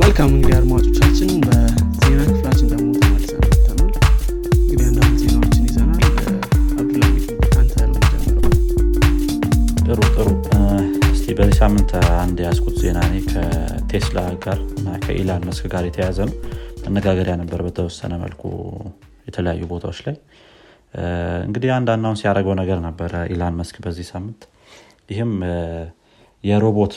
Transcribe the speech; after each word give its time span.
መልካም 0.00 0.30
እንግዲህ 0.30 0.54
አድማጮቻችን 0.58 1.30
በዜና 1.44 2.20
ክፍላችን 2.28 2.68
ደግሞ 2.72 2.88
ተመልሰን 2.98 3.40
መጥተናል። 3.42 3.90
እንግዲህ 4.60 4.84
አንዳንድ 4.88 5.16
ዜናዎችን 5.22 5.64
ይዘናል። 5.68 6.02
አብዱልሚድ 6.74 7.26
አንተ 7.60 7.74
ነው። 7.86 8.02
ጀምረው 8.14 8.52
ጥሩ። 9.80 9.98
ጥሩ 10.16 10.28
እስቲ 11.10 11.26
በዚህ 11.38 11.56
ሳምንት 11.60 11.92
አንድ 12.18 12.38
ያስኩት 12.46 12.76
ዜና 12.82 13.00
እኔ 13.08 13.16
ከቴስላ 13.30 14.18
ጋር 14.44 14.60
እና 14.76 14.98
ከኢላን 15.04 15.44
መስክ 15.50 15.66
ጋር 15.74 15.84
የተያዘ 15.88 16.18
ነው። 16.28 16.36
መነጋገሪያ 16.86 17.34
ነበር 17.40 17.60
በተወሰነ 17.66 18.14
መልኩ 18.22 18.42
የተለያዩ 19.26 19.64
ቦታዎች 19.72 19.98
ላይ። 20.06 20.16
እንግዲህ 21.46 21.70
አንድ 21.74 21.88
አናውንስ 21.94 22.22
ያደረገው 22.26 22.54
ነገር 22.60 22.78
ነበረ 22.86 23.12
ኢላን 23.32 23.58
መስክ 23.58 23.76
በዚህ 23.84 24.06
ሳምንት። 24.10 24.40
ይህም 25.08 25.32
የሮቦት 26.44 26.94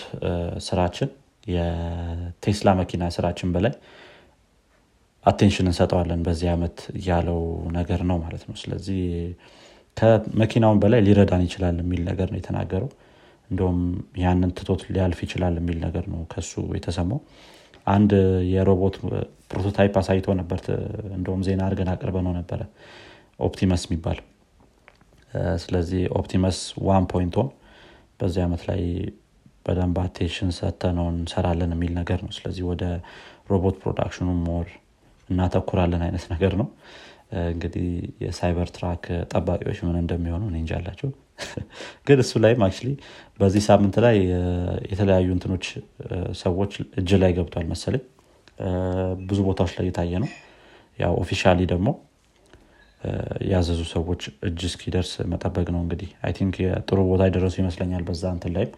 ስራችን 0.66 1.10
የቴስላ 1.44 2.70
መኪና 2.80 3.04
ስራችን 3.16 3.50
በላይ 3.56 3.74
attention 5.26 5.68
እንሰጠዋለን 5.70 6.22
በዚህ 6.26 6.48
ዓመት 6.54 6.78
ያለው 7.08 7.42
ነገር 7.78 8.02
ነው 8.10 8.18
ማለት 8.24 8.44
ነው። 8.50 8.56
ስለዚህ 8.62 9.02
ከመኪናውን 9.98 10.80
በላይ 10.84 11.02
ሊረዳን 11.08 11.44
ይችላል 11.48 11.76
የሚል 11.82 12.02
ነገር 12.10 12.28
ነው 12.34 12.40
የተናገረው። 12.40 12.90
እንደውም 13.50 13.80
ያንን 14.24 14.52
ትቶት 14.58 14.82
ሊያልፍ 14.94 15.20
ይችላል 15.26 15.56
የሚል 15.60 15.78
ነገር 15.86 16.06
ነው 16.14 16.22
ከሱ 16.32 16.54
የተሰማው። 16.78 17.20
አንድ 17.88 18.12
የሮቦት 18.54 18.96
prototype 19.52 19.96
አሳይቶ 20.02 20.28
ነበር 20.42 20.60
እንደውም 21.18 21.42
ዜና 21.48 21.62
አድርገን 21.68 21.90
አቅርበ 21.94 22.18
ነው 22.28 22.34
ነበረ። 22.40 22.62
ኦፕቲመስ 23.40 23.84
የሚባል። 23.88 24.20
ስለዚህ 25.64 26.02
ኦፕቲመስ 26.20 26.58
one 26.88 27.06
point 27.14 27.36
በዚህ 28.20 28.42
ዓመት 28.46 28.64
ላይ 28.70 28.82
በደንብ 29.66 29.98
attention 30.04 30.52
ሰተነው 30.58 31.08
እንሰራለን 31.14 31.74
የሚል 31.76 31.92
ነገር 32.00 32.20
ነው። 32.26 32.32
ስለዚህ 32.38 32.64
ወደ 32.72 32.84
ሮቦት 33.52 33.76
production 33.84 34.22
ኑ 34.22 34.30
more 34.46 34.68
እናተኩራለን 35.30 36.02
አይነት 36.08 36.26
ነገር 36.34 36.54
ነው። 36.62 36.68
እንግዲህ 37.52 37.86
የሳይበር 38.24 38.70
ትራክ 38.76 39.04
ጠባቂዎች 39.32 39.80
ምን 39.86 39.96
እንደሚሆኑ 40.02 40.44
እኔ 40.50 40.58
እንጃላቸው 40.64 41.12
ግን 42.08 42.20
እሱ 42.24 42.32
ላይም 42.44 42.64
actually 42.66 42.90
በዚህ 43.40 43.62
ሳምንት 43.68 43.96
ላይ 44.06 44.18
የተለያዩ 44.92 45.28
እንትኖች 45.36 45.66
ሰዎች 46.42 46.74
እጅ 47.00 47.12
ላይ 47.24 47.32
ገብቷል 47.38 47.66
መሰለኝ። 47.72 48.04
ብዙ 49.30 49.40
ቦታዎች 49.48 49.72
ላይ 49.78 49.88
የታየ 49.90 50.20
ነው። 50.24 50.30
ያው 51.00 51.14
officially 51.22 51.60
ደግሞ 51.72 51.90
ያዘዙ 53.52 53.82
ሰዎች 53.94 54.22
እጅ 54.48 54.62
እስኪደርስ 54.70 55.12
መጠበቅ 55.32 55.68
ነው። 55.76 55.82
እንግዲህ 55.86 56.10
I 56.26 56.34
think 56.38 56.56
ጥሩ 56.88 57.00
ቦታ 57.10 57.24
የደረሱ 57.30 57.56
ይመስለኛል 57.62 58.04
በዛ 58.10 58.24
እንትን 58.36 58.54
ላይም 58.58 58.72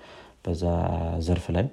በዛ 0.45 0.63
ዘርፍ 1.27 1.45
ላይም 1.55 1.69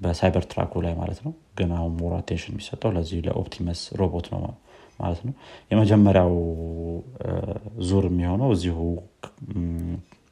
በሳይበር 0.00 0.44
ትራኩ 0.50 0.82
ላይ 0.84 0.94
ማለት 1.00 1.18
ነው። 1.26 1.32
ግን 1.58 1.70
አሁን 1.76 1.92
more 2.00 2.12
attention 2.16 2.52
የሚሰጠው 2.54 2.90
ለዚህ 2.96 3.18
ለኦፕቲመስ 3.26 3.80
ሮቦት 4.00 4.26
ነው 4.32 4.40
ማለት 5.00 5.20
ነው። 5.26 5.34
የመጀመሪያው 5.70 6.32
ዙር 7.88 8.06
የሚሆነው 8.10 8.50
እዚሁ 8.56 8.78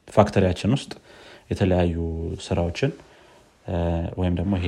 factory 0.07 0.40
ያችን 0.40 0.73
ውስጥ 0.77 0.91
የተለያዩ 1.51 1.95
ስራዎችን 2.45 2.91
ወይም 4.19 4.35
ደግሞ 4.39 4.53
ይሄ 4.61 4.67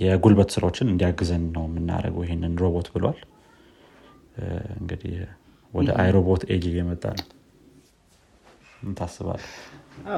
የጉልበት 0.00 0.50
ስራዎችን 0.54 0.90
እንዲያግዘን 0.92 1.44
ነው 1.56 1.64
የምናደርገው 1.68 2.22
ይሄንን 2.26 2.54
ሮቦት 2.62 2.88
ብሏል። 2.94 3.18
እንግዲህ 4.78 5.14
ወደ 5.72 5.88
I, 6.02 6.13
Robot 6.13 6.42
age 6.52 6.64
እየመጣ 6.70 7.04
ነው 7.18 7.26
ታስባል 8.98 9.40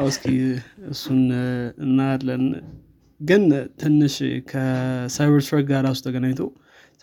እስኪ 0.07 0.25
እሱን 0.91 1.21
እናያለን። 1.85 2.45
ግን 3.21 3.43
ትንሽ 3.81 4.15
ከሳይበር 4.51 5.43
ትረክ 5.49 5.65
ጋር 5.71 5.81
ራሱ 5.87 5.99
ተገናኝቶ 6.07 6.41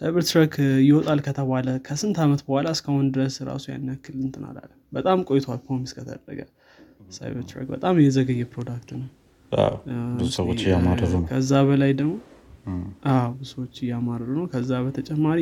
ሳይበር 0.02 0.24
ትረክ 0.30 0.56
ይወጣል 0.88 1.20
ከተባለ 1.26 1.68
ከስንት 1.88 2.18
ዓመት 2.26 2.42
በኋላ 2.48 2.68
እስካሁን 2.76 3.06
ድረስ 3.16 3.36
ራሱ 3.50 3.66
ያን 3.72 3.88
ያክል 3.92 4.18
እንትን 4.26 4.44
አላለ 4.50 4.70
በጣም 4.94 5.19
ቆይቷል 5.30 5.59
promise 5.66 5.91
ከተደረገ። 5.98 6.40
ሳይበር 7.12 7.44
ትረክ 7.50 7.68
በጣም 7.75 7.96
የዘገየ 8.03 8.44
product 8.53 8.90
ነው። 8.98 9.08
ብዙ 10.18 10.28
ሰዎች 10.38 10.59
እያማረሩ 10.66 11.12
ነው። 11.16 11.24
ከዛ 11.31 11.52
በላይ 11.69 11.92
ደግሞ 12.00 12.14
ብዙ 13.38 13.48
ሰዎች 13.53 13.75
እያማረሩ 13.86 14.30
ነው። 14.40 14.46
ከዛ 14.53 14.72
በተጨማሪ 14.86 15.40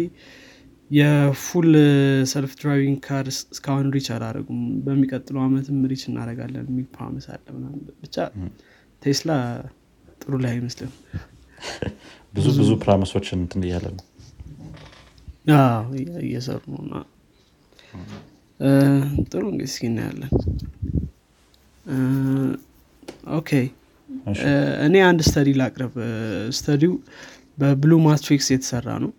የ 0.90 1.16
full 1.16 1.70
self 2.32 2.52
driving 2.60 3.00
car 3.06 3.26
እስካሁን 3.30 3.88
reach 3.96 4.08
አላደረጉም። 4.16 4.62
በሚቀጥለው 4.86 5.42
አመትም 5.46 5.80
reach 5.92 6.04
እናደረጋለን 6.10 6.68
የሚል 6.70 6.88
promise 6.96 7.26
አለ 7.34 7.46
ብቻ 8.04 8.16
ቴስላ 9.02 9.32
ጥሩ 10.22 10.34
ላይ 10.44 10.52
አይመስልም። 10.54 10.94
ብዙ 12.34 12.48
ብዙ 12.58 12.72
promise 12.84 13.13
ኦችን 13.13 13.38
እንትን 13.44 13.62
እያለ 13.68 13.86
ነው። 13.94 14.06
እየሰሩ 16.24 16.62
ነው 16.72 16.82
እና 16.84 16.96
ጥሩ 19.30 19.44
እንግዲህ 19.52 19.70
እስኪ 19.72 19.84
እናያለን። 19.90 20.32
Okay። 23.38 23.50
እኔ 24.86 24.96
አንድ 25.08 25.22
study 25.28 25.50
ላቅርብ። 25.60 25.96
study 26.58 26.83
ው 26.83 26.94
በብሉ 27.58 27.94
ማትሪክስ 28.06 28.48
የተሰራ 28.54 28.88
ነው 29.04 29.12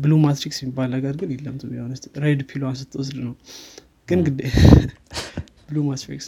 ብሉ 0.00 0.12
ማትሪክስ 0.24 0.58
የሚባል 0.62 0.88
ነገር 0.96 1.14
ግን 1.20 1.30
የለም 1.34 1.56
to 1.60 1.68
honest 1.78 2.06
red 2.24 2.40
pill 2.50 2.62
ኧን 2.62 2.76
ስትወስድ 2.80 3.18
ነው። 3.26 3.34
ግን 4.08 4.20
ግዴ 4.26 4.40
ብሉ 5.66 5.76
ማትሪክስ 5.88 6.26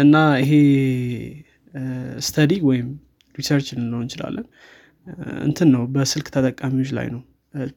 እና 0.00 0.14
ይሄ 0.42 0.52
study 2.26 2.52
ወይም 2.68 2.88
research 3.34 3.68
ልንለው 3.74 4.00
እንችላለን። 4.04 4.46
እንትን 5.46 5.68
ነው 5.74 5.82
በስልክ 5.94 6.26
ተጠቃሚዎች 6.34 6.90
ላይ 6.98 7.06
ነው። 7.14 7.20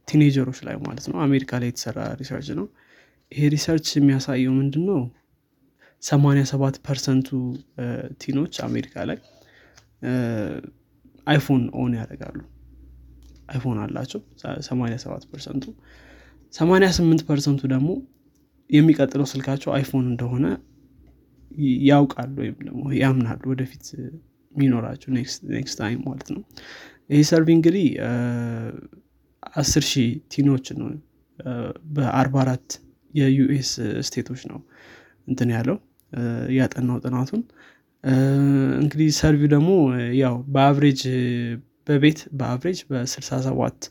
teenager 0.09 0.42
ኦች 0.42 0.59
ላይ 0.67 0.75
ማለት 0.85 1.05
ነው። 1.11 1.17
አሜሪካ 1.25 1.59
ላይ 1.61 1.69
የተሰራ 1.71 1.99
research 2.19 2.49
ነው። 2.59 2.65
ይሄ 3.31 3.43
research 3.53 3.87
የሚያሳየው 3.97 4.53
ምንድን 4.59 4.83
ነው 4.89 4.99
87 6.03 6.79
percent 6.87 7.20
ኡ 7.20 7.29
teen 8.21 8.38
ኦች 8.38 8.55
አሜሪካ 8.67 9.05
ላይ 9.09 9.17
አይፎን 11.27 11.63
own 11.75 11.93
ያደርጋሉ። 11.99 12.39
አይፎን 13.49 13.77
አላቸው 13.83 14.19
87 14.67 15.25
percent 15.31 15.58
ኡ 15.58 15.65
88 16.53 17.25
percent 17.29 17.54
ኡ 17.54 17.61
ደግሞ 17.73 17.89
የሚቀጥለው 18.69 19.27
ስልካቸው 19.31 19.71
አይፎን 19.77 20.05
እንደሆነ 20.11 20.45
ያውቃሉ 21.89 22.35
ወይም 22.41 22.55
ደግሞ 22.67 22.83
ያምናሉ 23.01 23.41
ወደፊት 23.51 23.85
የሚኖራቸው 24.53 25.09
next 25.51 25.75
time 25.79 25.99
ማለት 26.07 26.29
ነው። 26.35 26.41
ይህ 27.09 27.23
survey 27.29 27.49
እንግዲህ 27.57 27.85
አስር 29.53 29.83
ሺህ 29.91 30.09
teen 30.33 30.50
ኦች 30.50 30.67
ነው 30.79 30.87
በ44 31.95 32.77
የ 33.13 33.42
US 33.42 33.71
state 34.07 34.26
ኦች 34.26 34.41
ነው 34.51 34.59
እንትን 35.27 35.49
ያለው 35.55 35.77
ያጠናው 36.57 36.97
ጥናቱን 37.03 37.41
እንግዲህ 38.03 39.09
survey 39.17 39.41
ው 39.41 39.49
ደግሞ 39.53 39.69
ያው 40.21 40.35
በ 40.53 40.64
average 40.64 41.01
በቤት 41.87 42.19
በ 42.39 42.48
average 42.48 42.79
በ67 42.89 43.87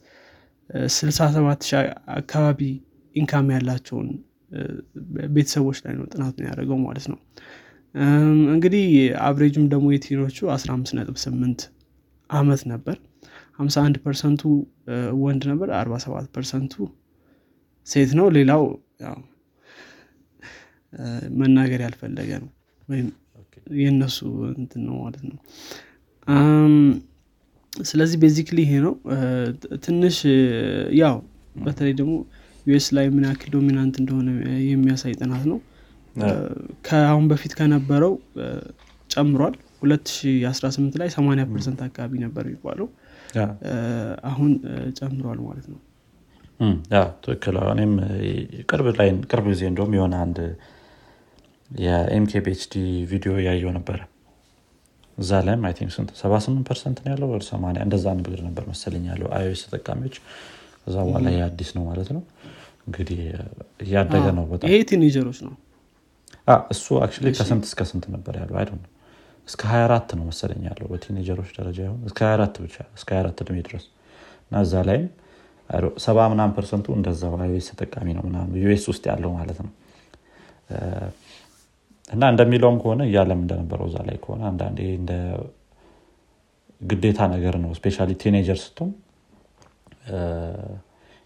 67 0.94 1.66
ሺህ 1.68 1.86
አካባቢ 2.16 2.60
income 3.14 3.48
ያላቸውን 3.54 4.08
ቤተሰቦች 5.34 5.78
ላይ 5.84 5.94
ነው 5.98 6.04
ጥናት 6.12 6.34
ነው 6.38 6.46
ያደረገው 6.48 6.78
ማለት 6.84 7.06
ነው። 7.12 7.18
እንግዲህ 8.52 8.84
average 9.26 9.56
ም 9.56 9.64
ደግሞ 9.72 9.86
የ 9.94 10.03
teen 10.03 10.20
ኦቹ 10.20 10.36
158 10.50 11.64
አመት 12.30 12.62
ነበር። 12.72 12.96
51 13.58 13.98
percent 14.04 14.34
ኡ 14.34 14.42
ወንድ 15.22 15.42
ነበር 15.50 15.68
47 15.78 16.30
percent 16.36 16.66
ኡ 16.66 16.74
ሴት 17.86 18.10
ነው። 18.18 18.26
ሌላው 18.36 18.62
መናገር 21.38 21.80
ያልፈለገ 21.84 22.30
ነው 22.42 22.50
ወይም 22.88 23.08
የእነሱ 23.78 24.18
እንትን 24.56 24.82
ነው 24.88 24.96
ማለት 25.02 25.22
ነው። 25.30 25.38
ስለዚህ 27.72 28.16
basically 28.22 28.58
ይሄ 28.64 28.72
ነው። 28.86 28.94
ትንሽ 29.84 30.16
ያው 31.00 31.16
በተለይ 31.64 31.94
ደግሞ 32.00 32.14
US 32.66 32.86
ላይ 32.96 33.06
ምን 33.14 33.24
ያክል 33.28 33.50
dominant 33.54 33.94
እንደሆነ 34.02 34.28
የሚያሳይ 34.68 35.14
ጥናት 35.20 35.44
ነው። 35.52 35.58
ከአሁን 36.86 37.26
በፊት 37.30 37.52
ከነበረው 37.58 38.12
ጨምሯል። 39.10 39.54
2018 39.84 40.98
ላይ 41.00 41.08
80 41.14 41.46
percent 41.52 41.80
አካባቢ 41.86 42.12
ነበር 42.24 42.44
የሚባለው። 42.48 42.88
አሁን 44.30 44.50
ጨምሯል 44.98 45.40
ማለት 45.46 45.66
ነው። 45.72 45.80
ትክክል። 47.24 47.56
እኔም 47.72 47.92
ቅርብ 48.70 48.86
ላይ 48.98 49.08
ቅርብ 49.30 49.46
ጊዜ 49.52 49.62
እንደውም 49.70 49.94
የሆነ 49.98 50.14
አንድ 50.24 50.38
የ 51.80 52.07
MKBHD 52.07 52.74
ቪዲዮ 53.10 53.32
ያየው 53.46 53.70
ነበረ 53.76 53.98
እዛ 55.18 55.40
ላይም 55.46 55.62
I 55.68 55.74
think 55.78 55.90
ስንት 55.96 56.10
78 56.18 56.62
percent 56.68 56.98
ነው 57.02 57.10
ያለው 57.12 57.28
ወደ 57.32 57.42
80 57.48 57.82
እንደዛ 57.86 58.04
ንግግር 58.18 58.40
ነበር 58.46 58.64
መሰለኝ 58.70 59.04
ያለው 59.12 59.28
iOS 59.36 59.62
ተጠቃሚዎች። 59.66 60.16
ከዛ 60.84 60.96
በኋላ 61.06 61.26
ይህ 61.34 61.42
አዲስ 61.48 61.70
ነው 61.76 61.82
ማለት 61.90 62.08
ነው። 62.16 62.22
እንግዲህ 62.86 63.20
እያደገ 63.84 64.24
ነው 64.38 64.44
በጣም። 64.52 64.68
ይሄ 64.70 64.78
teenager 64.90 65.22
ኦች 65.22 65.38
ነው? 65.46 65.52
እሱ 66.74 66.86
actually 67.04 67.30
ከስንት 67.38 67.64
እስከ 67.68 67.82
ስንት 67.90 68.06
ነበር 68.14 68.34
ያለው? 68.42 68.56
አይ 68.60 68.66
እስከ 69.48 69.62
24 69.70 70.14
ነው 70.18 70.24
መሰለኝ 70.30 70.62
ያለው 70.70 70.86
በ 70.92 71.01
teenager 71.01 71.34
ኦች 71.34 71.50
ደረጃ 71.58 71.78
ይሆን 71.86 72.00
እስከ 72.08 72.20
24 72.26 72.58
ብቻ 72.64 72.76
እስከ 72.98 73.10
24 73.16 73.42
እድሜ 73.44 73.56
ድረስ። 73.68 73.84
እና 74.44 74.60
እዛ 74.66 74.74
ላይም 74.88 75.06
ሰባ 76.04 76.18
ምናምን 76.32 76.52
percent 76.56 76.80
ኡ 76.80 76.86
እንደዛው 76.96 77.34
iOS 77.38 77.68
ተጠቃሚ 77.70 78.08
ነው 78.18 78.24
ምናምን 78.28 78.52
US 78.62 78.84
ውስጥ 78.90 79.04
ያለው 79.12 79.30
ማለት 79.38 79.58
ነው 79.64 79.70
እና 82.12 82.22
እንደሚለውም 82.32 82.76
ከሆነ 82.82 83.02
እያለም 83.08 83.40
እንደነበረው 83.44 83.86
እዛ 83.90 83.98
ላይ 84.08 84.16
ከሆነ 84.24 84.42
አንዳንዴ 84.50 84.78
እንደ 84.98 85.12
ግዴታ 86.82 87.20
ነገር 87.34 87.54
ነው። 87.62 87.70
specially 87.78 88.10
teenager 88.22 88.58
ስትሆን 88.64 88.90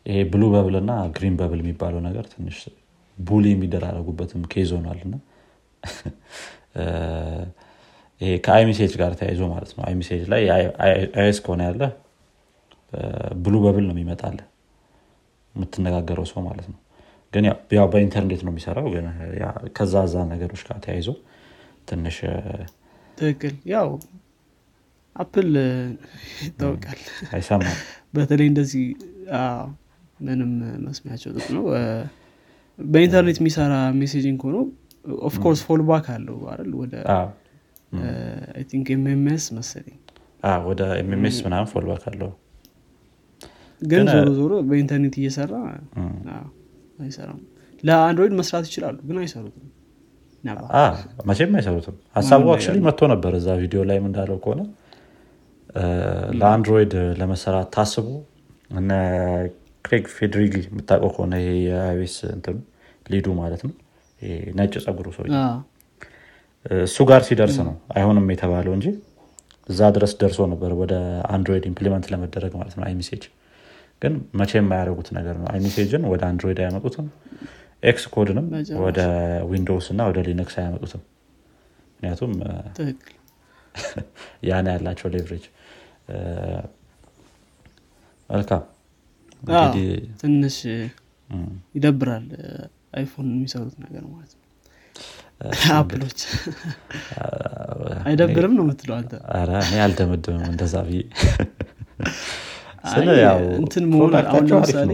ይሄ 0.07 0.19
blue 0.33 0.43
bubble 0.53 0.75
እና 0.81 0.93
green 1.15 1.37
bubble 1.39 1.61
የሚባለው 1.63 2.01
ነገር 2.09 2.25
ትንሽ 2.33 2.59
bully 3.19 3.47
የሚደራረጉበትም 3.55 4.43
case 4.53 4.71
ሆኗል 4.77 4.99
እና 5.07 5.15
ይሄ 8.21 8.31
ከ 8.45 8.54
iMessage 8.54 8.93
ጋር 9.01 9.13
ተያይዞ 9.21 9.43
ማለት 9.53 9.71
ነው። 9.77 9.83
iMessage 9.89 10.23
ላይ 10.33 10.43
iOS 11.23 11.39
ከሆነ 11.47 11.63
ያለ 11.69 11.83
blue 13.45 13.55
bubble 13.65 13.85
ነው 13.89 13.95
የሚመጣለ 13.97 14.39
የምትነጋገረው 15.55 16.27
ሰው 16.31 16.41
ማለት 16.47 16.67
ነው 16.73 16.79
ግን 17.37 17.45
ያው 17.77 17.87
በኢንተርኔት 17.93 18.43
ነው 18.47 18.53
የሚሰራው 18.53 18.87
ግን 18.95 19.07
ከዛ 19.77 20.05
ዛ 20.13 20.25
ነገሮች 20.31 20.63
ጋር 20.69 20.79
ተያይዞ 20.85 21.09
ትንሽ 21.89 22.19
ትክክል። 23.19 23.55
ያው 23.73 23.89
አፕል 25.17 25.51
ይታወቃል። 26.45 27.01
አይሰማም። 27.37 27.77
በተለይ 28.15 28.49
እንደዚህ 28.51 28.85
ምንም 30.21 30.51
መስሚያቸው 30.87 31.31
ጥጥ 31.37 31.49
ነው። 31.57 31.65
በኢንተርኔት 32.79 33.39
የሚሰራ 33.41 33.75
messaging 34.01 34.41
ሆኖ 34.47 34.57
of 35.29 35.37
course 35.37 35.61
fallback 35.67 36.07
አለው 36.15 36.39
አይደል? 36.53 36.73
ወደ 36.81 36.95
think 38.71 38.87
MMS 38.97 39.47
መሰለኝ። 39.59 39.99
ወደ 40.67 40.83
MMS 41.03 41.39
ምናምን 41.47 41.69
fallback 41.73 42.05
አለው። 42.11 42.31
ግን 43.83 44.05
ዞሮ 44.13 44.29
ዞሮ 44.39 44.53
በኢንተርኔት 44.69 45.15
እየሰራ 45.21 45.55
አይሰራም። 46.99 47.41
ለአንድሮይድ 47.83 48.35
መስራት 48.41 48.65
ይችላሉ 48.69 48.97
ግን 49.09 49.17
አይሰሩትም። 49.23 49.65
መቼም 51.29 51.55
አይሰሩትም። 51.59 51.95
ሀሳቡ 52.17 52.45
actually 52.53 52.79
መጥቶ 52.87 53.09
ነበር 53.13 53.33
እዛ 53.39 53.49
ቪዲዮ 53.63 53.81
ላይም 53.89 54.05
እንዳለው 54.11 54.39
ከሆነ። 54.45 54.61
ለአንድሮይድ 56.41 56.93
ለመሰራት 57.21 57.69
ታስቦ 57.75 58.07
እነ 58.75 58.91
ክሬግ 59.85 60.05
ፌድሪጊ 60.15 60.55
የምታውቀው 60.65 61.11
ከሆነ 61.17 61.35
ይሄ 61.43 61.51
የ 61.67 61.87
iOS 61.87 62.17
እንትኑ 62.31 62.57
lead 63.07 63.20
ኡ 63.20 63.27
ማለት 63.41 63.61
ነው። 63.67 63.75
ነጭ 64.59 64.73
ጸጉሩ 64.85 65.09
ሰው 65.17 65.25
እሱ 66.85 66.97
ጋር 67.11 67.23
ሲደርስ 67.27 67.57
ነው 67.67 67.75
አይሆንም 67.97 68.27
የተባለው 68.35 68.73
እንጂ 68.77 68.87
እዛ 69.69 69.81
ድረስ 69.97 70.13
ደርሶ 70.21 70.41
ነበር 70.53 70.71
ወደ 70.81 70.95
አንድሮይድ 71.35 71.65
implement 71.71 72.07
ለመደረግ 72.13 72.53
ማለት 72.61 72.75
ነው 72.79 72.85
iMessage 72.89 73.25
ግን 74.03 74.15
መቼም 74.39 74.53
የማያደርጉት 74.59 75.09
ነገር 75.17 75.37
ነው። 75.41 75.47
iMessage 75.53 75.93
ን 75.93 76.03
ወደ 76.13 76.23
አንድሮይድ 76.29 76.59
አያመጡትም። 76.63 77.07
Xcode 77.83 78.05
ንም 78.15 78.47
ወደ 78.85 79.01
ዊንዶውስ 79.51 79.87
እና 79.93 80.03
ወደ 80.11 80.19
ሊነክስ 80.27 80.57
አያመጡትም። 80.61 81.03
ምክንያቱም 81.93 82.33
ያን 84.49 84.69
ያላቸው 84.73 85.09
leverage። 85.15 85.45
መልካም። 88.31 88.63
ትንሽ 90.21 90.57
ይደብራል 91.75 92.27
አይፎን 92.93 93.29
የሚሰሩት 93.33 93.77
ነገር 93.85 94.05
ማለት 94.13 94.33
ነው። 94.33 94.43
አፕሎች 95.79 96.21
አይደብርም 98.07 98.53
ነው 98.59 98.65
የምትለው 98.65 98.95
አንተ? 98.99 99.13
እኔ 99.63 99.75
አልደመድምም 99.85 100.45
እንደዛ 100.51 100.75
ብዬ 100.87 101.01
እንትን 103.59 103.85
መሆን 103.93 104.15
አሁን 104.23 104.47
ለምሳሌ 104.51 104.91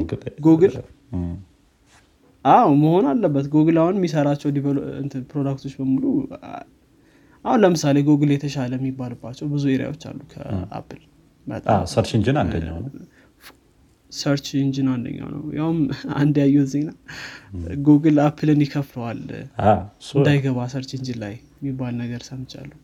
ጉግል 0.46 0.74
አዎ 2.44 2.68
መሆን 2.82 3.04
አለበት። 3.10 3.46
ጉግል 3.52 3.76
አሁን 3.82 3.96
የሚሰራቸው 3.98 4.48
product 5.32 5.59
ኦች 5.59 5.74
በሙሉ 5.78 6.04
አሁን 7.44 7.60
ለምሳሌ 7.62 7.98
ጉግል 8.08 8.30
የተሻለ 8.34 8.72
የሚባልባቸው 8.80 9.46
ብዙ 9.52 9.64
area 9.74 9.88
ዎች 9.88 10.02
አሉ 10.10 10.20
ከአፕል 10.32 11.00
ሰርች 11.92 12.10
ኢንጂን 12.18 12.36
አንደኛው 12.42 12.76
ነው። 12.78 12.90
ሰርች 14.12 14.46
ኢንጂን 14.60 14.88
አንደኛው 14.94 15.28
ነው። 15.34 15.42
ያውም 15.58 15.78
አንድ 16.16 16.34
ያየሁት 16.42 16.68
ዜና 16.72 16.90
ጉግል 17.86 18.16
አፕልን 18.24 18.60
ይከፍለዋል። 18.64 19.20
እንዳይገባ 20.14 20.66
search 20.72 20.90
engine 20.98 21.18
ላይ 21.22 21.34
የሚባል 21.60 21.94
ነገር 22.02 22.22
ሰምቻለሁ። 22.28 22.78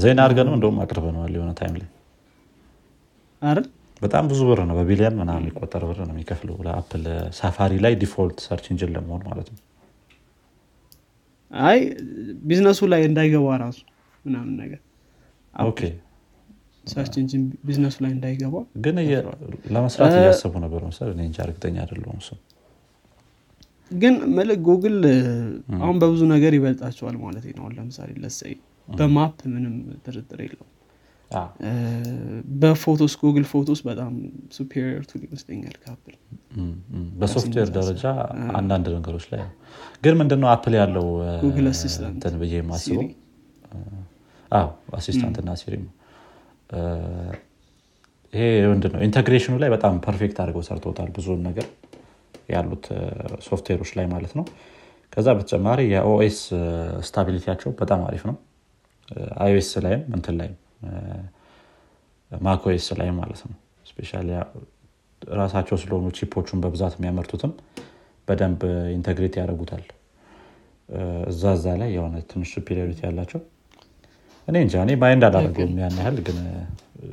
ዜና 0.00 0.18
አድርገንም 0.26 0.54
እንደውም 0.56 0.78
አቅርበነዋል 0.84 1.32
የሆነ 1.36 1.52
time 1.60 1.76
ላይ። 1.80 1.88
አይደል 3.42 3.66
በጣም 4.02 4.24
ብዙ 4.30 4.40
ብር 4.48 4.60
ነው 4.68 4.76
በቢሊየን 4.78 5.16
ምናምን 5.20 5.42
የሚቆጠር 5.42 5.82
ብር 5.88 5.98
ነው 6.02 6.14
የሚከፍለው 6.14 6.56
ለአፕል 6.66 7.04
ሳፋሪ 7.38 7.72
ላይ 7.84 7.92
default 8.00 8.38
search 8.46 8.64
engine 8.72 8.90
ለመሆን 8.94 9.22
ማለት 9.28 9.48
ነው። 9.52 9.60
አይ 11.50 11.78
ቢዝነሱ 12.44 12.80
ላይ 12.92 13.02
እንዳይገባ 13.08 13.56
ራሱ 13.62 13.78
ምናምን 14.24 14.54
ነገር 14.62 14.80
search 16.84 17.14
engine 17.20 17.42
business 17.66 17.90
ኡ 17.90 17.96
ላይ 18.04 18.12
እንዳይገባ 18.14 18.54
ግን 18.84 18.96
ለመስራት 19.74 20.14
እያሰቡ 20.20 20.54
ነበር 20.64 20.80
መሰል 20.88 21.10
እኔ 21.14 21.20
እንጃ 21.28 21.38
እርግጠኛ 21.46 21.76
አይደለሁም 21.84 22.18
እሱ 22.22 22.30
ግን 23.90 24.14
መልክ 24.36 24.60
ጉግል 24.68 24.98
አሁን 25.80 25.96
በብዙ 26.02 26.22
ነገር 26.34 26.52
ይበልጣቸዋል 26.58 27.16
ማለት 27.24 27.46
ነው። 27.58 27.66
ለምሳሌ 27.76 28.10
let's 28.22 28.42
say 28.42 28.54
በ 28.88 29.08
map 29.08 29.38
ምንም 29.52 29.74
ጥርጥር 30.04 30.40
የለውም 30.44 30.66
በ 32.60 32.73
photos 32.73 33.12
Google 33.20 33.44
Photos 33.50 33.80
በጣም 33.88 34.12
superior 34.56 35.02
tool 35.10 35.22
ይመስለኛል 35.26 35.76
ከአፕል። 35.82 36.14
በሶፍትዌር 37.20 37.68
ደረጃ 37.76 38.04
አንዳንድ 38.58 38.88
ነገሮች 38.96 39.26
ላይ 39.32 39.42
ግን 40.04 40.16
ምንድነው 40.20 40.48
አፕል 40.54 40.76
ያለው 40.80 41.06
Google 41.44 41.68
Assistant 41.72 42.14
እንትን 42.16 42.36
ብዬ 42.42 42.54
የማስበው? 42.60 43.06
Assistant 44.96 45.37
ና 45.37 45.50
ሲሪ 45.60 45.74
ይሄ 48.32 48.42
ምንድነው 48.72 49.00
integration 49.06 49.47
ኡ 49.47 49.54
ላይ 49.62 49.70
በጣም 49.74 49.94
perfect 50.04 50.36
አድርገው 50.42 50.62
ሰርቶታል 50.68 51.08
ብዙውን 51.16 51.42
ነገር 51.48 51.66
ያሉት 52.48 52.84
ሶፍትዌሮች 53.46 53.90
ላይ 53.98 54.06
ማለት 54.12 54.32
ነው። 54.38 54.44
ከዛ 55.12 55.28
በተጨማሪ 55.36 55.80
የ 55.90 56.14
OS 56.14 56.38
stability 57.08 57.43
ያቸው 57.43 57.70
በጣም 57.80 58.00
አሪፍ 58.06 58.22
ነው። 58.30 58.36
iOS 59.42 59.70
ላይም 59.84 60.02
እንትን 60.16 60.36
ላይም 60.40 60.54
macOS 62.30 62.86
ላይ 63.00 63.08
ማለት 63.18 63.40
ነው። 63.46 63.56
especially 63.86 64.10
ራሳቸው 65.22 65.76
ስለሆኑ 65.82 66.06
chip 66.16 66.34
ኦቹን 66.34 66.60
በብዛት 66.62 66.94
የሚያመርቱትም 66.96 67.52
በደንብ 68.28 68.60
integrate 68.96 69.34
ያደርጉታል። 69.40 69.84
እዛ 71.30 71.42
እዛ 71.56 71.66
ላይ 71.80 71.90
የሆነ 71.96 72.14
ትንሽ 72.30 72.48
superiority 72.56 73.00
ያላቸው 73.06 73.40
እኔ 74.48 74.56
እንጃ 74.64 74.74
እኔ 74.84 74.92
mind 75.02 75.22
አላደርገውም 75.28 75.76
ያን 75.82 75.96
ያህል 76.00 76.16
ግን 76.26 76.38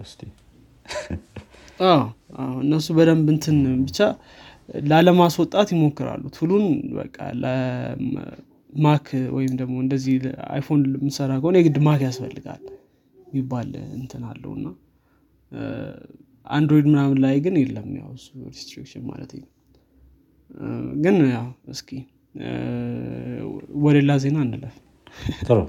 እስቲ 0.03 0.21
እነሱ 2.61 2.87
በደንብ 2.97 3.27
እንትን 3.33 3.57
ብቻ 3.85 3.99
ላለማስወጣት 4.89 5.69
ይሞክራሉ። 5.73 6.23
tool 6.35 6.50
ኡን 6.50 6.65
በቃ 6.97 7.17
ማክ 8.79 9.07
ወይም 9.35 9.53
ደግሞ 9.61 9.75
እንደዚህ 9.83 10.15
አይፎን 10.49 10.81
የምሰራ 10.97 11.31
ከሆነ 11.41 11.55
የግድ 11.59 11.77
ማክ 11.87 12.01
ያስፈልጋል 12.07 12.61
የሚባል 13.29 13.69
እንትን 13.97 14.23
አለው 14.29 14.51
እና 14.57 14.67
አንድሮይድ 16.47 16.85
ምናምን 16.91 17.17
ላይ 17.23 17.35
ግን 17.45 17.55
የለም 17.61 17.89
ያው 17.99 18.11
እሱ 18.17 18.27
restriction 18.49 19.03
ማለት 19.09 19.31
ግን 21.03 21.17
ያው 21.33 21.47
እስኪ 21.73 21.89
ወደ 23.83 23.97
ዜና 24.23 24.37
እንለፍ። 24.45 24.75
ጥሩ። 25.47 25.59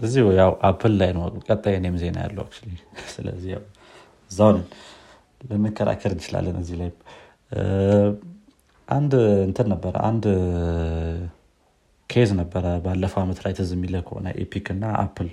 እዚሁ 0.00 0.24
ያው 0.38 0.50
አፕል 0.68 0.92
ላይ 1.00 1.10
ነው 1.16 1.22
ቀጣይ 1.48 1.74
እኔም 1.78 1.96
ዜና 2.02 2.16
ያለው 2.24 2.46
ስለዚህ 3.14 3.52
እዛውን 4.30 4.58
ልንከራከር 5.50 6.12
እንችላለን 6.16 6.56
እዚህ 6.62 6.76
ላይ። 6.80 6.90
አንድ 8.88 9.12
እንትን 9.46 9.66
ነበረ 9.72 9.94
አንድ 10.08 10.24
case 12.10 12.30
ነበረ 12.40 12.66
ባለፈው 12.84 13.20
ዓመት 13.22 13.38
ላይ 13.44 13.52
ትዝ 13.58 13.70
የሚልህ 13.76 13.96
ከሆነ 14.06 14.28
ኤፒክ 14.42 14.66
እና 14.74 14.84
አፕል 15.02 15.28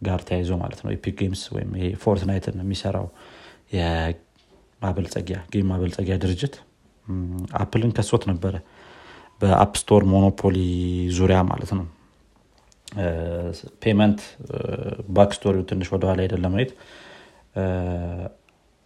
ጋር 0.00 0.20
ተያይዞ 0.28 0.50
ማለት 0.62 0.80
ነው። 0.84 0.90
Epic 0.94 1.14
Games 1.20 1.42
ወይም 1.54 1.70
ፎርትናይትን 2.02 2.56
የሚሰራው 2.62 3.06
የማበልጸጊያ 3.76 5.38
game 5.52 5.68
ማበልጸጊያ 5.72 6.16
ድርጅት 6.24 6.54
አፕልን 7.60 7.92
ከሶት 7.96 8.24
ነበረ። 8.30 8.54
በ 9.40 9.53
App 9.53 9.72
Store 9.80 10.02
monopoly 10.12 10.58
ዙሪያ 11.16 11.38
ማለት 11.50 11.70
ነው። 11.78 11.86
payment 13.82 14.20
backstory 15.16 15.54
ው 15.54 15.62
ትንሽ 15.70 15.88
ወደኋላ 15.94 16.18
ሄደን 16.24 16.42
ለማየት 16.44 16.70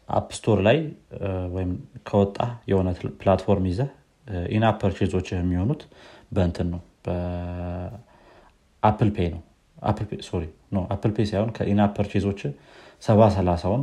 App 0.09 0.29
Store 0.37 0.59
ላይ 0.67 0.79
ወይም 1.55 1.73
ከወጣ 2.09 2.39
የሆነ 2.71 2.89
platform 3.21 3.67
ይዘ 3.71 3.81
purchase 4.81 5.11
ኦች 5.11 5.27
የሚሆኑት 5.33 5.83
በእንትን 6.35 6.67
ነው 6.73 6.81
በ 7.05 7.64
Apple 7.64 9.11
Pay 9.17 9.29
ነው 9.35 9.41
Apple 9.83 11.13
Pay 11.13 11.27
ሳይሆን 11.31 11.51
ከ 11.57 11.66
in-app 11.66 11.93
purchase 11.99 12.27
ኦች 12.27 12.41
ሰባ 13.03 13.21
ሰላሳውን 13.37 13.83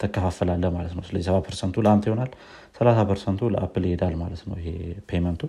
ተከፋፈላለ 0.00 0.64
ማለት 0.74 0.92
ነው። 0.96 1.04
ስለዚህ 1.08 1.26
ሰባ 1.28 1.38
percent 1.46 1.74
ኡ 1.74 1.82
ለአንተ 1.86 2.04
ይሆናል 2.08 2.30
ሰላሳ 2.78 2.98
percent 3.10 3.40
ኡ 3.40 3.48
ለአፕል 3.54 3.84
ይሄዳል 3.88 4.14
ማለት 4.22 4.42
ነው 4.48 4.56
ይሄ 4.60 4.68
payment 5.10 5.32
ኡ። 5.32 5.42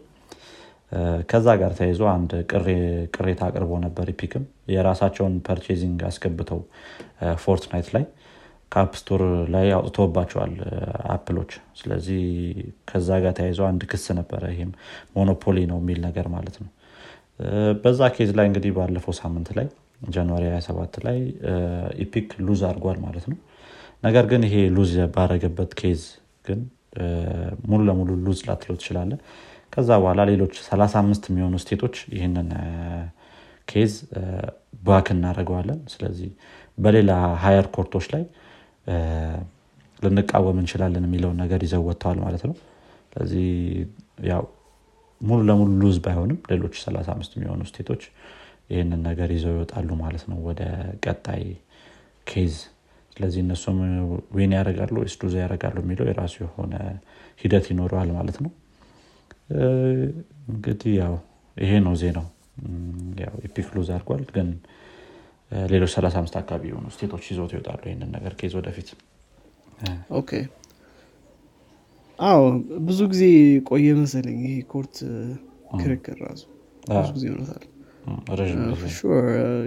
ከዛ 1.30 1.48
ጋር 1.60 1.72
ተያይዞ 1.78 2.01
አንድ 2.14 2.32
ቅሬታ 3.16 3.42
አቅርቦ 3.50 3.72
ነበር 3.84 4.08
ኤፒክም 4.20 4.44
የራሳቸውን 4.74 5.36
purchasing 5.46 6.00
አስገብተው 6.10 6.60
ፎርትናይት 7.44 7.90
ላይ 7.96 8.04
ከ 8.72 8.80
App 8.80 8.92
Store 9.00 9.22
ላይ 9.54 9.68
አውጥቶባቸዋል 9.78 10.54
አፕሎች። 11.16 11.52
ስለዚህ 11.80 12.22
ከዛ 12.90 13.10
ጋር 13.24 13.34
ተያይዞ 13.40 13.62
አንድ 13.70 13.82
ክስ 13.92 14.06
ነበረ። 14.20 14.44
ይህም 14.54 14.72
monopoly 15.18 15.58
ነው 15.72 15.80
የሚል 15.82 16.00
ነገር 16.08 16.28
ማለት 16.36 16.58
ነው 16.64 16.70
በዛ 17.84 18.02
case 18.16 18.30
ላይ 18.38 18.46
እንግዲህ 18.50 18.72
ባለፈው 18.78 19.14
ሳምንት 19.20 19.50
ላይ 19.58 19.68
January 20.10 20.44
27 20.52 21.00
ላይ 21.08 21.18
ኢፒክ 22.04 22.30
lose 22.48 22.62
አድርጓል 22.70 22.98
ማለት 23.06 23.26
ነው። 23.32 23.38
ነገር 24.04 24.26
ግን 24.32 24.42
ይሄ 24.48 24.56
lose 24.78 24.94
ባረገበት 25.16 25.72
case 25.82 26.01
ግን 26.46 26.60
ሙሉ 27.70 27.82
ለሙሉ 27.90 28.12
lose 28.25 28.40
ላትለው 28.48 28.78
ትችላለህ 28.82 29.12
ከዛ 29.74 29.90
በኋላ 30.02 30.22
ሌሎች 30.32 30.56
35 30.64 31.30
የሚሆኑ 31.30 31.56
state 31.63 31.82
ኦች 31.82 31.98
ይህንን 32.16 32.48
case 33.68 33.92
back 34.84 35.08
እናደርገዋለን። 35.16 35.80
ስለዚህ 35.94 36.30
በሌላ 36.78 37.12
higher 37.44 37.68
court 37.75 37.92
ኦች 37.92 38.06
ላይ 38.14 38.24
ልንቃወም 40.00 40.58
እንችላለን 40.62 41.06
የሚለውን 41.08 41.38
ነገር 41.44 41.60
ይዘው 41.66 41.84
ወጥተዋል 41.90 42.20
ማለት 42.26 42.44
ነው። 42.50 42.56
ስለዚህ 43.12 43.48
ያው 44.32 44.44
ሙሉ 45.22 45.40
ለሙሉ 45.48 45.70
lose 45.82 45.98
ባይሆንም 46.06 46.40
ሌሎች 46.51 46.75
35 46.82 47.36
የሚሆኑ 47.36 47.62
state 47.70 47.88
ኦች 47.88 48.04
ይህንን 48.72 49.01
ነገር 49.08 49.30
ይዘው 49.36 49.54
ይወጣሉ 49.56 49.90
ማለት 50.01 50.24
ነው 50.32 50.38
ወደ 50.48 50.62
ቀጣይ 51.06 51.44
case። 52.28 52.56
ስለዚህ 53.13 53.40
እነሱም 53.44 53.78
win 54.36 54.51
ያደርጋሉ 54.58 54.96
ወይስ 55.01 55.16
lose 55.22 55.34
ያደርጋሉ 55.42 55.78
የሚለው 55.84 56.06
የራሱ 56.10 56.36
የሆነ 56.44 56.74
ሂደት 57.42 57.66
ይኖረዋል 57.72 58.12
ማለት 58.18 58.38
ነው። 58.46 58.51
እንግዲህ 60.51 60.94
ያው 61.01 61.16
ይሄ 61.58 61.72
ነው 61.88 61.96
ዜናው። 62.01 62.28
ኢፒክ 63.48 63.68
lose 63.75 63.90
አድርጓል 63.96 64.24
ግን 64.36 64.48
ሌሎች 65.72 65.92
35 65.96 66.38
አካባቢ 66.42 66.63
የሆኑ 66.72 66.88
state 66.96 67.11
ኦች 67.11 67.24
ይዞት 67.32 67.51
ይወጣሉ 67.56 67.82
ይህንን 67.90 68.12
ነገር 68.18 68.34
case 68.42 68.54
ወደፊት። 68.60 68.90
okay 70.20 70.32
አዎ 72.22 72.42
ብዙ 72.88 73.00
ጊዜ 73.12 73.24
ቆየ 73.70 73.94
መሰለኝ 74.00 74.40
ይሄ 74.46 74.56
court 74.72 74.96
ክርክር 75.80 76.18
ራሱ። 76.25 76.44
ብዙ 76.92 77.10
ጊዜ 77.16 77.24
ይሆነታል 77.30 77.63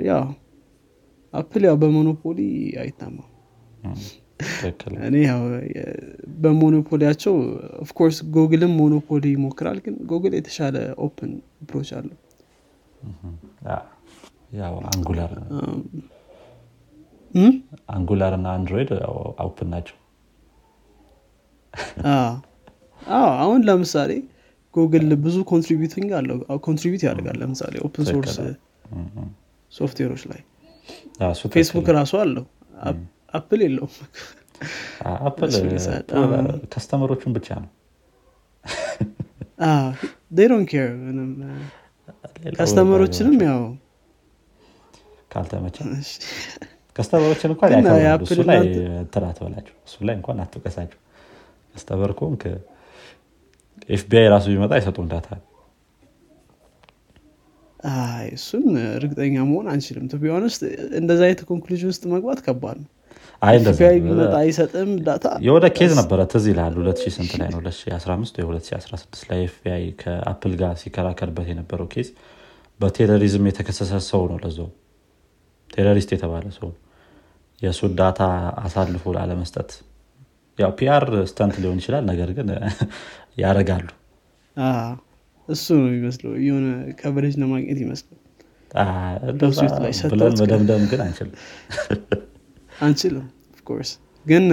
yeah። 0.08 0.14
አፕል 1.34 1.62
ያው 1.68 1.76
በ 1.82 1.94
monopoly 1.94 2.40
አይታማም። 2.82 3.30
እኔ 5.06 5.16
ያው 5.26 5.40
በ 6.42 6.53
monopoly 6.53 6.96
ያቸው 6.96 7.34
of 7.84 7.93
course 7.93 8.18
ጉግልም 8.34 8.72
monopoly 8.80 9.24
ይሞክራል 9.34 9.78
ግን 9.84 9.96
ጉግል 10.10 10.32
የተሻለ 10.38 10.76
open 11.06 11.32
approach 11.56 11.90
አለው። 11.98 12.18
ያው 14.58 14.74
አንጉላር 14.90 15.32
አንጉላር 17.94 18.32
እና 18.38 18.46
አንድሮይድ 18.56 18.90
open 19.44 19.68
ናቸው 19.74 19.96
አሁን 23.42 23.60
ለምሳሌ 23.68 24.10
ጉግል 24.74 25.10
ብዙ 25.24 25.36
contributing 25.50 26.10
አለው 26.18 26.36
contribute 26.66 27.02
ያደርጋል። 27.08 27.36
ለምሳሌ 27.42 27.74
open 27.86 28.04
source 28.10 28.36
software 29.72 30.05
ኦች 30.05 30.22
ላይ 30.30 30.40
ፌስቡክ 31.54 31.86
ራሱ 31.98 32.12
አለው። 32.24 32.44
አፕል 33.34 33.60
የለውም። 33.66 33.94
አፕል 35.28 35.52
customer 36.74 37.07
ኦቹን 37.07 37.32
ብቻ 37.36 37.48
ነው። 37.62 37.70
don't 40.38 40.62
care 40.70 40.90
ምንም። 41.04 41.30
customer 42.58 42.97
ኦችንም 42.97 43.36
ያው 43.46 43.62
ካልተመቸ 45.30 45.76
customer 46.96 47.27
ኦችን 47.27 47.50
እንኳን 47.52 47.70
ያከብራሉ። 47.72 48.22
እሱ 48.26 48.40
ላይ 48.50 48.58
እንትን 48.98 49.24
አትበላቸው 49.28 49.74
እሱ 49.86 49.96
ላይ 50.08 50.14
እንኳን 50.18 50.38
አትውቀሳቸው 50.44 50.98
customer 51.74 52.12
ኮንክ 52.20 52.42
FBI 53.88 54.26
ራሱ 54.34 54.44
ቢመጣ 54.52 54.72
አይሰጡም 54.76 55.06
data 55.12 55.28
እሱን 58.34 58.66
እርግጠኛ 58.92 59.34
መሆን 59.48 59.66
አንችልም። 59.72 60.04
to 60.10 60.18
be 60.22 60.32
honest 60.32 60.60
እንደዚ 61.00 61.20
አይነት 61.26 61.40
conclusion 61.48 61.90
ውስጥ 61.92 62.04
መግባት 62.12 62.38
ከባድ 62.46 62.76
ነው። 62.82 62.90
ቢመጣ 64.04 64.34
አይሰጥም 64.40 64.90
data 65.06 65.26
የሆነ 65.46 65.66
case 65.78 65.92
ነበረ 66.00 66.20
ትዝ 66.32 66.44
ይልሃል? 66.50 66.74
2000 66.78 67.12
ስንት 67.16 67.32
ላይ 67.40 67.48
ነው? 67.48 67.58
2015 67.60 68.38
ወይ 68.38 68.46
2016 68.48 69.26
ላይ 69.30 69.40
FBI 69.48 69.84
ከአፕል 70.00 70.52
ጋር 70.60 70.72
ሲከራከርበት 70.82 71.48
የነበረው 71.52 71.88
case 71.94 72.08
በ 72.80 72.92
terrorism 72.92 73.48
የተከሰሰ 73.50 73.92
ሰው 74.10 74.22
ነው 74.30 74.38
ለዛው። 74.44 74.70
terrorist 75.70 76.10
የተባለ 76.14 76.46
ሰው 76.58 76.70
የእሱን 77.62 77.92
data 77.98 78.20
አሳልፎ 78.64 79.12
ላለመስጠት 79.16 79.70
ያው 80.58 80.70
PR 80.78 81.04
stunt 81.30 81.56
ሊሆን 81.62 81.78
ይችላል 81.80 82.04
ነገር 82.10 82.30
ግን 82.36 82.48
ያደረጋሉ 83.42 83.86
እሱ 85.48 85.66
ነው 85.78 85.88
የሚመስለው። 85.88 86.32
የሆነ 86.44 86.66
coverage 87.00 87.34
ለማግኘት 87.42 87.78
ይመስላል 87.82 88.20
ብለን 90.12 90.34
መደምደም 90.42 90.84
ግን 90.90 91.00
አንችልም። 91.04 91.34
አንችልም 92.86 93.26
of 93.54 93.63
course 93.63 93.90
ግን 94.26 94.44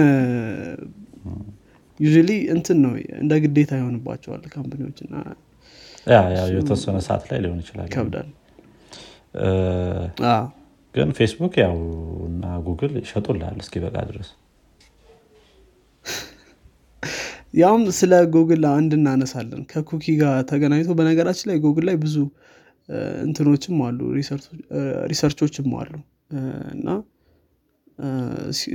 usually 2.00 2.30
እንትን 2.54 2.78
ነው 2.84 2.92
እንደ 3.20 3.32
ግዴታ 3.44 3.72
ይሆንባቸዋል 3.80 4.42
company 4.54 4.82
ዎች 4.82 4.98
እና 5.06 5.14
የተወሰነ 6.54 6.98
ሰዓት 7.06 7.24
ላይ 7.30 7.40
ሊሆን 7.44 7.58
ይችላል። 7.62 7.88
ይከብዳል። 7.90 8.28
ግን 10.94 11.10
ፌስቡክ 11.18 11.54
ያው 11.62 11.76
እና 12.28 12.46
ጉግል 12.66 12.94
ይሸጡልሃል 13.02 13.58
እስኪ 13.62 13.76
በቃ 13.84 13.96
ድረስ 14.08 14.28
ያውም 17.54 17.82
ስለ 17.96 18.12
ጉግል 18.34 18.62
አንድ 18.70 18.92
እናነሳለን። 18.98 19.62
ከ 19.72 19.80
cookie 19.80 20.04
ጋር 20.20 20.34
ተገናኝቶ 20.50 20.92
በነገራችን 20.98 21.48
ላይ 21.50 21.58
ጉግል 21.64 21.84
ላይ 21.88 21.96
ብዙ 22.04 22.16
እንትኖችም 23.24 23.78
አሉ። 23.86 23.98
research 25.12 25.45
ኦችም 25.45 25.70
አሉ። 25.80 25.92
እና 26.74 26.88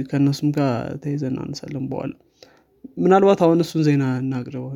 ከእነሱም 0.10 0.50
ጋር 0.58 0.72
ተያይዞ 1.04 1.24
እናነሳለን 1.32 1.86
በኋላ። 1.92 2.14
ምናልባት 3.04 3.40
አሁን 3.46 3.60
እሱን 3.64 3.82
ዜና 3.88 4.04
እናቅርበው። 4.22 4.70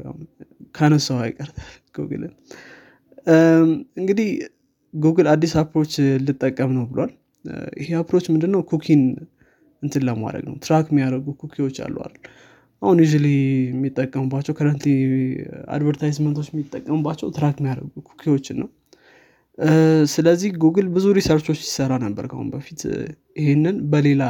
ካነሳው 0.75 1.19
አይቀር 1.23 1.49
ጉግልን 1.97 2.33
እንግዲህ 3.97 4.29
ጉግል 4.93 5.27
አዲስ 5.33 5.53
approach 5.61 5.93
ልጠቀም 6.27 6.71
ነው 6.77 6.85
ብሏል። 6.91 7.11
ይሄ 7.81 7.89
approach 7.99 8.25
ምንድነው? 8.33 8.61
cookie 8.71 8.94
ን 8.94 9.01
እንትን 9.83 10.03
ለማድረግ 10.07 10.43
ነው። 10.47 10.55
track 10.65 10.87
የሚያደርጉ 10.91 11.27
cookie 11.41 11.63
ዎች 11.63 11.77
አሉ 11.85 11.95
አሁን 12.81 12.99
ዩ 13.03 13.07
የሚጠቀሙባቸው 13.69 14.53
current 14.57 14.83
advertisement 15.75 16.30
ኦች 16.30 16.47
የሚጠቀሙባቸው 16.51 17.27
track 17.35 17.57
የሚያደርጉ 17.61 17.93
cookie 18.09 18.33
ዎችን 18.33 18.57
ነው። 18.61 18.69
ስለዚህ 20.11 20.51
ጉግል 20.63 20.87
ብዙ 20.95 21.05
research 21.17 21.45
ኦች 21.45 21.59
ይሰራ 21.65 21.93
ነበር 22.05 22.25
ከሁን 22.31 22.47
በፊት። 22.53 22.81
ይህንን 23.37 23.75
በሌላ 23.91 24.23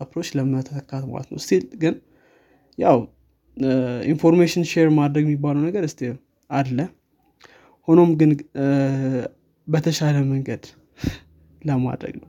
approach 0.00 0.28
ለመተካት 0.36 1.04
ማለት 1.10 1.28
ነው። 1.32 1.40
still 1.44 1.64
ግን 1.82 1.94
ያው 2.78 2.98
information 4.06 4.64
share 4.70 4.88
ማድረግ 4.98 5.24
የሚባለው 5.26 5.62
ነገር 5.68 5.84
ስ 5.88 6.12
አለ። 6.50 6.78
ሆኖም 7.88 8.10
ግን 8.20 8.30
በተሻለ 9.66 10.16
መንገድ 10.30 10.62
ለማድረግ 11.62 12.14
ነው 12.22 12.28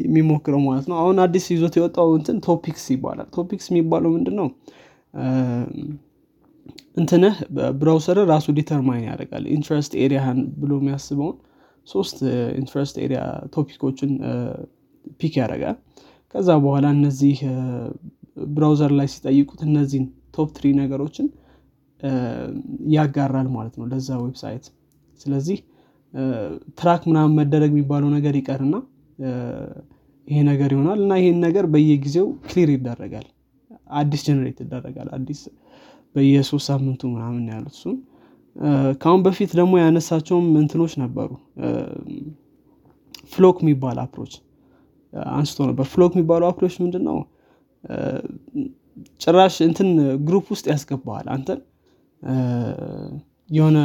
የሚሞክረው 0.00 0.60
ማለት 0.66 0.86
ነው። 0.90 0.96
አሁን 1.02 1.16
አዲስ 1.24 1.46
ይዞት 1.54 1.74
የወጣው 1.78 2.08
እንትን 2.18 2.36
Topics 2.46 2.84
ይባላል። 2.94 3.28
Topics 3.36 3.66
የሚባለው 3.70 4.10
ምንድን 4.16 4.36
ነው 4.40 4.48
እንትንህ 6.96 7.36
browser 7.78 8.18
ራሱ 8.30 8.46
determine 8.58 9.04
ያደርጋል። 9.08 9.44
interest 9.54 9.92
area 10.04 10.22
ህን 10.22 10.40
ብሎ 10.62 10.72
የሚያስበውን 10.80 11.36
ሶስት 11.86 12.18
interest 12.60 12.96
area 13.04 13.20
topic 13.54 13.79
ኦችን 13.79 14.10
pick 15.20 15.34
ያደርጋል። 15.40 15.76
ከዛ 16.34 16.48
በኋላ 16.64 16.86
እነዚህ 16.96 17.38
browser 18.54 18.92
ላይ 18.98 19.08
ሲጠይቁት 19.14 19.60
እነዚህን 19.68 20.04
top 20.36 20.50
three 20.56 20.66
ነገሮችን 20.80 21.26
ያጋራል 22.94 23.48
ማለት 23.56 23.74
ነው 23.78 23.86
ለዛ 23.90 24.08
website። 24.22 24.66
ስለዚህ 25.20 25.58
track 26.78 27.02
ምናምን 27.10 27.34
መደረግ 27.40 27.70
የሚባለው 27.74 28.08
ነገር 28.16 28.34
ይቀርና 28.40 28.76
ይሄ 30.28 30.38
ነገር 30.48 30.70
ይሆናል 30.74 30.98
እና 31.04 31.12
ይሄን 31.20 31.38
ነገር 31.46 31.64
በየጊዜው 31.72 32.26
clear 32.46 32.70
ይደረጋል። 32.74 33.26
አዲስ 33.98 34.20
generate 34.26 34.58
ይደረጋል። 34.64 35.08
አዲስ 35.16 35.40
በየሶስት 36.14 36.66
ሳምንቱ 36.70 37.02
ምናምን 37.14 37.44
ያሉት። 37.52 37.74
እሱን 37.76 37.96
ከአሁን 39.02 39.20
በፊት 39.26 39.50
ደግሞ 39.58 39.74
ያነሳቸውም 39.82 40.46
እንትኖች 40.62 40.94
ነበሩ። 41.02 41.30
FLoC 43.32 43.58
የሚባል 43.62 43.98
approach 44.04 44.32
አንስቶ 45.32 45.58
ነበር። 45.68 45.86
FLoC 45.92 46.12
የሚባለው 46.16 46.48
approach 46.50 46.74
ምንድን 46.82 47.04
ነው 47.08 47.18
ጭራሽ 49.20 49.54
እንትን 49.66 49.88
group 50.26 50.46
ውስጥ 50.54 50.66
ያስገባዋል 50.72 51.26
አንተን 51.34 51.60
የሆነ 53.50 53.78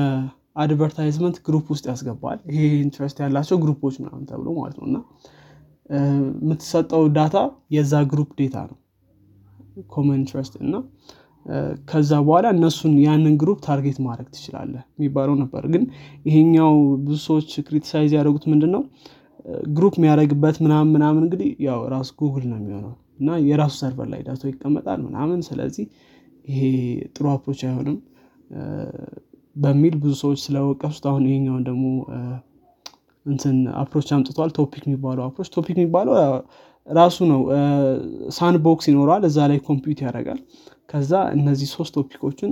advertisement 0.56 1.38
group 1.46 1.66
ውስጥ 1.74 1.86
ያስገባል። 1.92 2.40
ይሄ 2.52 2.62
interest 2.84 3.18
ያላቸው 3.24 3.58
group 3.64 3.82
ኦች 3.82 3.96
ምናምን 4.02 4.24
ተብሎ 4.30 4.48
ማለት 4.60 4.78
ነው። 4.80 4.88
እና 4.90 4.98
የምትሰጠው 6.42 7.04
data 7.18 7.38
የዛ 7.76 7.96
group 8.12 8.30
data 8.40 8.58
ነው። 8.70 8.78
common 9.90 10.18
interest 10.20 10.54
እና 10.64 10.76
ከዛ 11.90 12.12
በኋላ 12.26 12.46
እነሱን 12.56 12.94
ያንን 13.04 13.34
group 13.42 13.58
target 13.66 13.98
ማድረግ 14.06 14.28
ትችላለህ 14.36 14.84
የሚባለው 14.94 15.36
ነበር። 15.42 15.64
ግን 15.74 15.84
ይሄኛው 16.26 16.72
ብዙ 17.04 17.18
ሰዎች 17.28 17.50
criticize 17.68 18.12
ያደረጉት 18.18 18.46
ምንድን 18.52 18.72
ነው 18.76 18.84
group 19.74 19.96
የሚያደረግበት 20.00 20.56
ምናምን 20.66 20.92
ምናምን 20.96 21.22
እንግዲህ 21.26 21.50
ያው 21.66 21.82
ራሱ 21.94 22.10
ጉግል 22.22 22.46
ነው 22.52 22.58
የሚሆነው። 22.60 22.94
እና 23.20 23.36
የራሱ 23.48 23.74
server 23.82 24.08
ላይ 24.14 24.22
data 24.28 24.39
ው 24.39 24.44
ይቀመጣል 24.50 25.00
ምናምን። 25.06 25.40
ስለዚህ 25.48 25.86
ይሄ 26.46 26.62
ጥሩ 27.16 27.26
approach 27.34 27.62
አይሆንም 27.68 27.98
በሚል 29.56 29.94
ብዙ 30.02 30.14
ሰዎች 30.22 30.40
ስለወቀሱት 30.46 31.06
አሁን 31.10 31.24
ይሄኛውን 31.28 31.64
ደግሞ 31.68 31.86
እንትን 33.26 33.58
approach 33.82 34.10
አምጥቷል። 34.16 34.50
topic 34.58 34.84
የሚባለው 34.88 35.24
approach 35.28 35.50
topic 35.56 35.78
የሚባለው 35.80 36.14
ራሱ 36.88 37.18
ነው። 37.32 37.42
sandbox 38.30 38.86
ይኖረዋል 38.90 39.24
እዛ 39.30 39.48
ላይ 39.52 39.60
compute 39.68 40.00
ያደርጋል። 40.06 40.40
ከዛ 40.90 41.12
እነዚህ 41.38 41.70
ሶስት 41.76 41.94
topic 41.98 42.22
ኦችን 42.22 42.52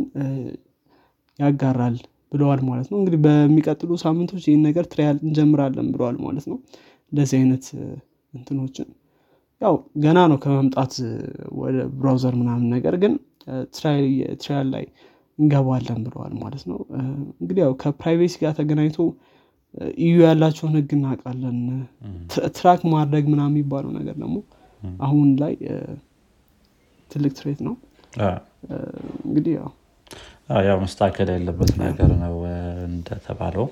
ያጋራል 1.39 1.97
ብለዋል 2.31 2.61
ማለት 2.69 2.87
ነው። 2.91 2.97
እንግዲህ 2.99 3.19
በሚቀጥሉ 3.25 3.91
ሳምንቶች 4.03 4.43
ይህን 4.47 4.61
ነገር 4.67 4.85
trial 4.93 5.17
እንጀምራለን 5.25 5.87
ብለዋል 5.93 6.17
ማለት 6.25 6.45
ነው። 6.51 6.57
እንደዚህ 7.11 7.35
አይነት 7.39 7.65
እንትኖችን 8.33 8.87
ያው 9.61 9.75
ገና 10.03 10.19
ነው 10.31 10.37
ከመምጣት 10.43 10.93
ወደ 11.59 11.75
browser 11.99 12.33
ምናምን 12.39 12.65
ነገር 12.75 12.95
ግን 13.03 13.13
trial 13.75 14.67
ላይ 14.73 14.85
እንገባለን 15.39 15.99
ብለዋል 16.05 16.33
ማለት 16.41 16.63
ነው። 16.71 16.79
እንግዲህ 17.41 17.61
ያው 17.63 17.73
ከ 17.81 17.93
privacy 17.93 18.33
ጋር 18.41 18.51
ተገናኝቶ 18.59 18.97
EU 20.01 20.15
ያላቸውን 20.25 20.75
ህግ 20.77 20.91
እናውቃለን። 20.97 21.59
track 22.57 22.81
ማድረግ 22.93 23.23
ምናምን 23.31 23.43
የሚባለው 23.49 23.91
ነገር 23.97 24.15
ደግሞ 24.23 24.35
አሁን 25.03 25.29
ላይ 25.41 25.53
ትልቅ 27.11 27.31
threat 27.39 27.61
ነው። 27.67 27.75
እንግዲህ 29.25 29.53
ያው 29.59 29.71
ያው 30.67 30.77
መስተካከል 30.83 31.29
ያለበት 31.33 31.71
ነገር 31.81 32.11
ነው 32.23 32.35
እንደተባለው። 32.89 33.67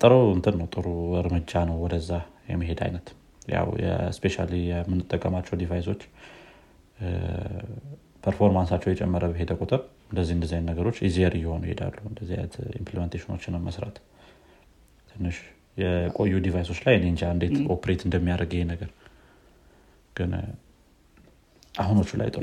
ጥሩ 0.00 0.12
እንትን 0.34 0.54
ነው 0.60 0.66
ጥሩ 0.74 0.86
እርምጃ 1.20 1.62
ነው 1.68 1.76
ወደዛ 1.84 2.10
የመሄድ 2.50 2.80
አይነት። 2.86 3.08
ያው 3.48 3.68
especially 4.16 4.36
የምንጠቀማቸው 4.68 5.54
device 5.60 5.84
ኦች 5.84 6.00
performance 8.22 8.64
ኣቸው 8.64 8.90
የጨመረ 8.92 9.24
በሄደ 9.30 9.52
ቁጥር 9.60 9.80
እንደዚህ 10.10 10.34
እንደዚህ 10.36 10.54
አይነት 10.56 10.68
ነገሮች 10.72 10.96
easier 11.08 11.34
እየሆኑ 11.38 11.62
ይሄዳሉ። 11.68 11.96
እንደዚህ 12.10 12.34
አይነት 12.36 12.54
implementation 12.80 13.32
ኦችን 13.32 13.54
መስራት 13.66 13.96
ትንሽ 15.08 15.36
የቆዩ 15.80 16.32
device 16.46 16.66
ኦች 16.66 16.80
ላይ 16.86 16.94
እኔ 16.98 17.06
እንጃ 17.12 17.22
እንዴት 17.34 17.56
operate 17.74 18.00
እንደሚያደርግ 18.06 18.52
ይሄ 18.56 18.64
ነገር 18.72 18.90
ግን 20.16 20.32
አሁኖቹ 21.74 22.10
ላይ 22.20 22.28
ጥሩ 22.32 22.40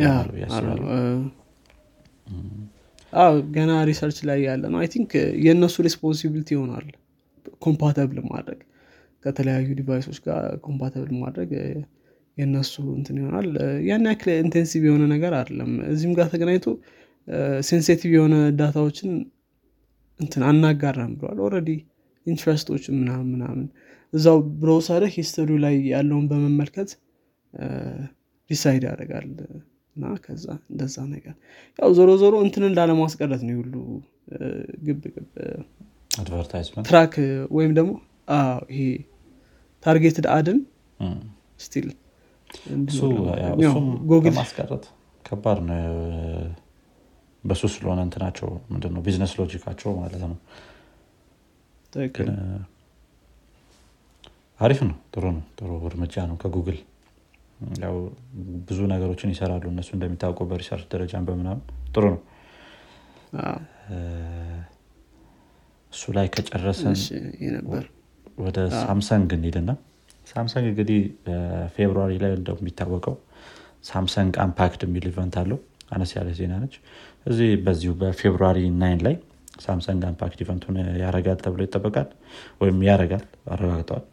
ገና 3.53 3.71
research 3.89 4.17
ላይ 4.29 4.39
ያለ 4.47 4.63
ነው። 4.71 4.79
I 4.81 4.87
think 4.93 5.11
የእነሱ 5.45 5.75
responsibility 5.85 6.49
ይሆናል 6.55 6.87
compatible 7.61 8.17
ማድረግ። 8.31 8.59
ከተለያዩ 9.25 9.67
device 9.79 10.02
ኦች 10.02 10.17
ጋር 10.25 10.43
compatible 10.65 11.11
ማድረግ 11.21 11.51
የእነሱ 12.37 12.73
እንትን 12.97 13.17
ይሆናል። 13.21 13.47
ያን 13.87 14.05
ያክል 14.09 14.29
intensive 14.37 14.83
የሆነ 14.87 15.03
ነገር 15.13 15.33
አይደለም። 15.39 15.71
እዚህም 15.91 16.13
ጋር 16.17 16.27
ተገናኝቶ 16.33 16.67
sensitive 17.67 18.11
የሆነ 18.17 18.35
data 18.59 18.80
ዎችን 18.80 19.11
እንትን 20.19 20.43
አናጋራም 20.49 21.11
ብለዋል 21.17 21.39
already 21.47 21.69
interest 22.25 22.64
ኦች 22.64 22.83
ምናምን 22.95 23.27
ምናምን 23.33 23.65
እዛው 24.13 24.37
browser 24.61 25.11
ህ 25.17 25.24
history 25.24 25.50
ው 25.50 25.57
ላይ 25.65 25.75
ያለውን 25.91 26.25
በመመልከት 26.29 26.89
decide 28.49 28.83
ያደርጋል 28.87 29.25
እና 29.95 30.07
ከዛ 30.23 30.45
እንደዛ 30.71 30.95
ነገር 31.13 31.35
ያው 31.79 31.91
ዞሮ 31.97 32.09
ዞሮ 32.21 32.35
እንትንን 32.45 32.73
ላለማስቀረት 32.77 33.41
ነው 33.47 33.55
ሁሉ 33.61 33.73
ግብ 34.87 35.01
ግብ 35.07 35.27
track 36.89 37.13
ወይም 37.57 37.71
ደግሞ 37.79 37.91
ይሄ 38.71 38.81
targeted 39.83 40.27
ad 40.35 40.47
ን 40.47 40.59
still 41.59 41.87
ጉግል 44.11 44.33
ማስቀረት 44.37 44.85
ከባድ 45.25 45.59
ነው። 45.65 45.77
በሱ 47.43 47.63
ስለሆነ 47.73 47.99
እንትናቸው 48.05 48.49
ምንድነው? 48.71 49.01
business 49.05 49.33
logic 49.39 49.60
ኣቸው 49.60 49.89
ማለት 49.99 50.23
ነው። 50.23 50.37
አሪፍ 54.59 54.79
ነው። 54.87 54.95
ጥሩ 55.13 55.23
ነው። 55.35 55.43
ጥሩ 55.57 55.69
እርምጃ 55.89 56.15
ነው 56.29 56.37
ከጉግል። 56.41 56.77
ያው 57.83 57.95
ብዙ 58.67 58.79
ነገሮችን 58.91 59.31
ይሰራሉ። 59.33 59.63
እነሱ 59.71 59.89
እንደሚታወቀው 59.97 60.45
በ 60.51 60.58
research 60.58 60.85
ደረጃን 60.93 61.25
በምናምን 61.27 61.61
ጥሩ 61.93 62.03
ነው። 62.13 62.21
እሱ 65.93 66.03
ላይ 66.17 66.27
ከጨረሰን 66.33 66.95
ወደ 68.37 68.57
ሳምሰንግ 68.81 69.29
እንሂድና 69.37 69.71
ሳምሰንግ 70.27 70.65
እንግዲህ 70.71 70.99
በፌብሩዋሪ 71.25 72.13
ላይ 72.23 72.31
እንደሚታወቀው 72.37 73.15
ሳምሰንግ 73.89 74.33
Unpacked 74.45 74.81
የሚል 74.85 75.05
event 75.11 75.35
አለው። 75.41 75.59
አነስ 75.91 76.11
ያለ 76.17 76.29
ዜና 76.37 76.53
ነች። 76.61 76.73
እዚህ 77.25 77.49
በዚሁ 77.65 77.91
በፌብሩዋሪ 78.01 78.59
nine 78.81 79.01
ላይ 79.07 79.15
ሳምሰንግ 79.65 80.01
Unpacked 80.09 80.39
event 80.45 80.62
ኡን 80.62 80.75
ያረጋል 81.01 81.37
ተብሎ 81.43 81.61
ይጠበቃል 81.65 82.09
ወይም 82.61 82.77
ያረጋል 82.87 83.23
አረጋግጠዋል። 83.53 84.05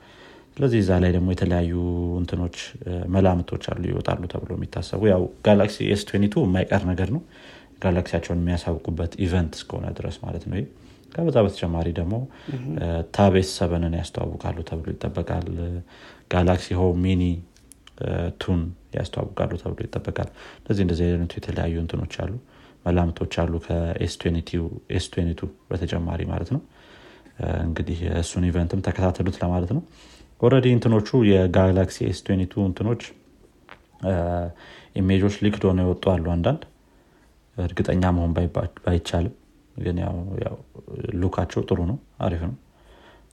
ስለዚህ 0.54 0.78
እዛ 0.82 0.90
ላይ 1.02 1.10
ደግሞ 1.16 1.28
የተለያዩ 1.34 1.72
እንትኖች 2.20 2.56
መላምቶች 3.14 3.64
አሉ 3.70 3.82
ይወጣሉ 3.90 4.22
ተብሎ 4.32 4.50
የሚታሰቡ። 4.56 5.02
ያው 5.12 5.22
Galaxy 5.46 5.76
S 5.94 6.02
two 6.06 6.12
የማይቀር 6.44 6.82
ነገር 6.90 7.08
ነው። 7.16 7.22
ጋላክሲያቸውን 7.82 8.40
የሚያሳውቁበት 8.42 9.12
event 9.24 9.52
እስከሆነ 9.58 9.86
ድረስ 9.98 10.16
ማለት 10.22 10.44
ነው 10.50 10.56
ከበዛ 11.14 11.36
በተጨማሪ 11.46 11.88
ደግሞ 11.98 12.14
ታቤስ 13.16 13.50
ሰበንን 13.58 13.94
ያስተዋውቃሉ 14.00 14.58
ተብሎ 14.68 14.86
ይጠበቃል። 14.94 15.46
ጋላክሲ 16.32 16.68
ሆ 16.78 16.84
ሚኒ 17.04 17.22
ቱን 18.42 18.60
ያስተዋውቃሉ 18.96 19.52
ተብሎ 19.62 19.78
ይጠበቃል። 19.86 20.28
እንደዚህ 20.58 20.82
እንደዚህ 20.86 21.04
አይነቱ 21.08 21.34
የተለያዩ 21.40 21.74
እንትኖች 21.84 22.14
አሉ። 22.24 22.32
መላምቶች 22.86 23.34
አሉ 23.42 23.52
ከኤስ 23.66 24.14
በተጨማሪ 25.70 26.22
ማለት 26.32 26.50
ነው። 26.54 26.62
እንግዲህ 27.64 28.00
እሱን 28.20 28.44
ኢቨንትም 28.50 28.82
ተከታተሉት 28.86 29.36
ለማለት 29.42 29.70
ነው። 29.76 29.82
ኦረዲ 30.40 30.66
እንትኖቹ 30.76 31.08
የጋላክሲ 31.30 31.98
ኤስ 32.08 32.20
እንትኖች 32.64 33.02
ኢሜጆች 34.96 35.34
ሊክድ 35.44 35.62
ሆነው 35.68 35.86
የወጡ 35.86 36.04
አሉ 36.14 36.26
አንዳንድ። 36.34 36.62
እርግጠኛ 37.56 38.04
መሆን 38.16 38.32
ባይቻልም 38.84 39.34
ግን 39.76 39.96
ያው 40.00 40.16
look 41.20 41.35
ኣቸው 41.35 41.62
ጥሩ 41.68 41.80
ነው 41.90 41.96
አሪፍ 42.26 42.42
ነው። 42.48 42.54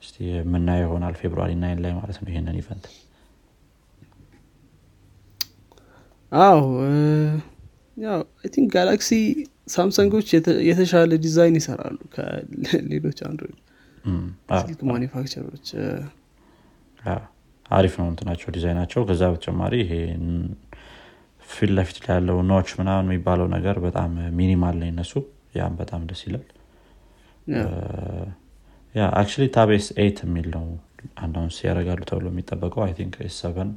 እስቲ 0.02 0.16
የምናየው 0.30 0.86
ይሆናል 0.86 1.14
ፌብሩዋሪ 1.20 1.52
nine 1.60 1.80
ላይ 1.84 1.92
ማለት 1.98 2.16
ነው 2.20 2.30
ይሄንን 2.32 2.56
event። 2.62 2.86
አዎ 6.32 6.60
ያው 7.96 8.20
think 8.52 8.68
Galaxy 8.76 9.10
ሳምሰንጎች 9.74 10.28
የተሻለ 10.68 11.12
ዲዛይን 11.24 11.56
ይሰራሉ 11.60 11.98
ከሌሎች 12.14 13.18
Android 13.28 13.58
ስልክ 14.60 14.80
manufacturer 14.90 15.45
ኦች። 15.45 15.68
አሪፍ 17.70 17.94
ነው 18.00 18.06
እንትናቸው 18.10 18.48
ዲዛይናቸው። 18.56 19.00
ከዛ 19.08 19.22
በተጨማሪ 19.32 19.74
ይሄ 19.82 19.92
ፊት 21.48 21.70
ለፊት 21.76 21.96
ላይ 22.02 22.12
ያለው 22.12 22.36
notch 22.50 22.68
ምናምን 22.80 23.06
የሚባለው 23.06 23.46
ነገር 23.54 23.76
በጣም 23.86 24.10
minimal 24.38 24.76
ነው 24.80 24.86
ይነሱ 24.90 25.12
ያም 25.52 25.74
በጣም 25.80 26.02
ደስ 26.10 26.20
ይላል። 26.26 26.46
yeah 28.94 29.02
actually 29.20 29.44
Tab 29.54 29.78
S 29.78 29.86
eight 30.02 30.18
የሚል 30.24 30.48
ነው 30.56 30.64
announce 31.22 31.56
ያደርጋሉ 31.66 32.00
ተብሎ 32.10 32.26
የሚጠበቀው 32.32 32.82
I 32.84 32.92
think 32.98 33.14
seven 33.38 33.70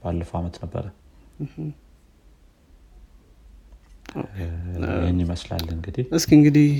ባለፈው 0.00 0.38
አመት 0.40 0.56
ነበረ። 0.64 0.84
ይህን 4.36 5.18
ይመስላል 5.24 5.64
እንግዲህ። 5.74 6.04
እስኪ 6.18 6.30
እንግዲህ 6.38 6.70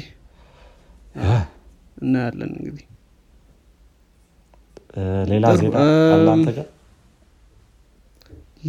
እናያለን 2.03 2.53
እንግዲህ። 2.59 2.85
ሌላ 5.31 5.47
ዜና 5.61 5.77
አላንተ 6.15 6.49
ጋር? 6.57 6.67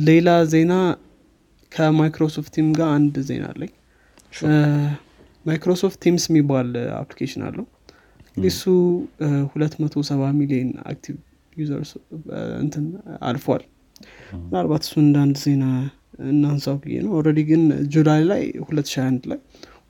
ሌላ 0.08 0.30
ዜና 0.52 0.74
ከ 1.72 1.86
Microsoft 1.86 2.52
Team 2.56 2.68
ጋር 2.78 2.90
አንድ 2.98 3.16
ዜና 3.30 3.46
አለኝ 3.54 3.72
Microsoft 5.48 6.00
Teams 6.04 6.24
የሚባል 6.30 6.70
application 7.00 7.42
አለው። 7.48 7.66
እንግዲህ 8.28 8.52
እሱ 8.54 8.64
ሁለት 9.52 9.74
መቶ 9.82 10.04
ሰባ 10.10 10.24
ሚሊዮን 10.40 10.70
active 10.92 11.16
users 11.54 11.92
እንትን 12.64 12.86
አልፏል። 13.28 13.64
ምናልባት 14.42 14.84
እሱ 14.86 14.94
እንደ 15.04 15.18
አንድ 15.24 15.38
ዜና 15.44 15.66
እናንሳው 16.28 16.76
ብዬ 16.84 16.96
ነው። 17.06 17.12
already 17.18 17.40
ግን 17.50 17.64
ጁላይ 17.94 18.22
ላይ 18.32 18.44
2021 18.62 19.28
ላይ 19.32 19.40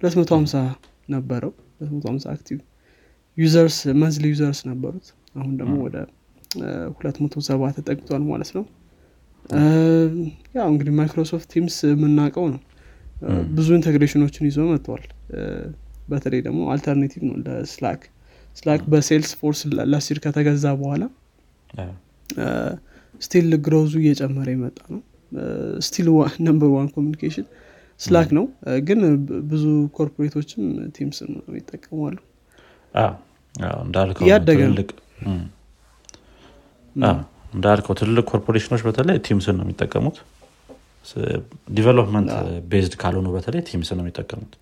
250 0.01 0.63
ነበረው። 1.09 1.51
250 1.83 2.29
active 2.33 2.59
users 3.37 3.77
monthly 4.01 4.25
users 4.33 4.59
ነበሩት። 4.69 5.07
አሁን 5.35 5.53
ደግሞ 5.59 5.75
ወደ 5.85 5.97
270 6.95 7.73
ተጠግቷል 7.77 8.23
ማለት 8.31 8.51
ነው። 8.57 8.63
ያው 10.57 10.67
እንግዲህ 10.71 10.93
Microsoft 10.99 11.47
Teams 11.53 11.75
የምናውቀው 11.91 12.45
ነው 12.53 12.61
ብዙ 13.55 13.67
integration 13.77 14.23
ኦችን 14.23 14.47
ይዞ 14.49 14.59
መጥተዋል 14.69 15.05
በተለይ 16.09 16.41
ደግሞ 16.45 16.59
alternative 16.73 17.21
ነው 17.29 17.35
ለ 17.45 17.61
Slack 17.61 18.01
Slack። 18.57 18.81
በ 18.91 19.31
Salesforce 19.39 19.59
ለሲር 19.91 20.19
ከተገዛ 20.25 20.65
በኋላ 20.81 21.03
still 23.21 23.49
growth 23.65 23.86
ኡ 23.86 23.93
እየጨመረ 24.01 24.47
የመጣ 24.55 24.79
ነው። 24.93 25.01
still 25.87 26.07
number 26.47 26.69
one 26.75 26.87
communication 26.95 27.45
Slack 27.99 28.29
ነው። 28.37 28.45
ግን 28.87 28.99
ብዙ 29.51 29.63
corporate 29.97 30.37
ኦችም 30.37 30.63
Teams 30.97 31.19
ነው 31.27 31.55
ይጠቀማሉ 31.59 32.17
እንዳልከው 33.85 34.25
እንዳልከው 37.55 37.95
ትልልቅ 37.99 38.23
ኮርፖሬሽኖች 38.31 38.81
በተለይ 38.87 39.17
Teams 39.27 39.47
ን 39.47 39.55
ነው 39.59 39.65
የሚጠቀሙት 39.65 40.17
development 41.77 42.29
based 42.71 42.93
ካልሆኑ 43.01 43.27
በተለይ 43.35 43.61
Teams 43.69 43.89
ነው 43.93 44.03
የሚጠቀሙት። 44.03 44.53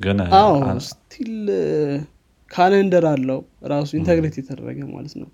ግን 0.00 0.18
still 0.88 1.32
calendar 2.50 3.04
አለው 3.10 3.40
ራሱ 3.72 3.90
integrate 3.98 4.36
የተደረገ 4.40 4.78
ማለት 4.94 5.14
ነው። 5.20 5.28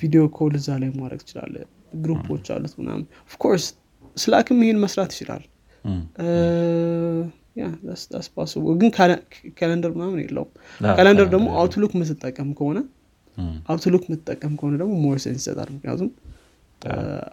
video 0.00 0.22
call 0.36 0.54
እዛ 0.58 0.68
ላይ 0.80 0.90
ማድረግ 0.96 1.20
ትችላለ 1.22 1.54
group 2.00 2.26
ኦች 2.26 2.46
አሉት 2.54 2.74
ምናምን። 2.80 3.04
of 3.24 3.35
course 3.35 3.66
Slack 4.16 4.46
ም 4.46 4.58
ይሄን 4.64 4.78
መስራት 4.84 5.10
ይችላል። 5.14 5.44
ግን 8.80 8.90
calendar 9.58 9.92
ምናምን 9.96 10.18
የለውም። 10.24 10.50
calendar 10.90 11.26
ደግሞ 11.34 11.46
Outlook 11.60 11.92
ምትጠቀም 12.00 12.50
ከሆነ 12.58 12.78
Outlook 13.72 14.04
ምትጠቀም 14.10 14.52
ከሆነ 14.60 14.74
ደግሞ 14.82 14.94
more 15.04 15.18
sense 15.24 15.40
ይሰጣል። 15.42 15.70
ምክንያቱም 15.76 16.10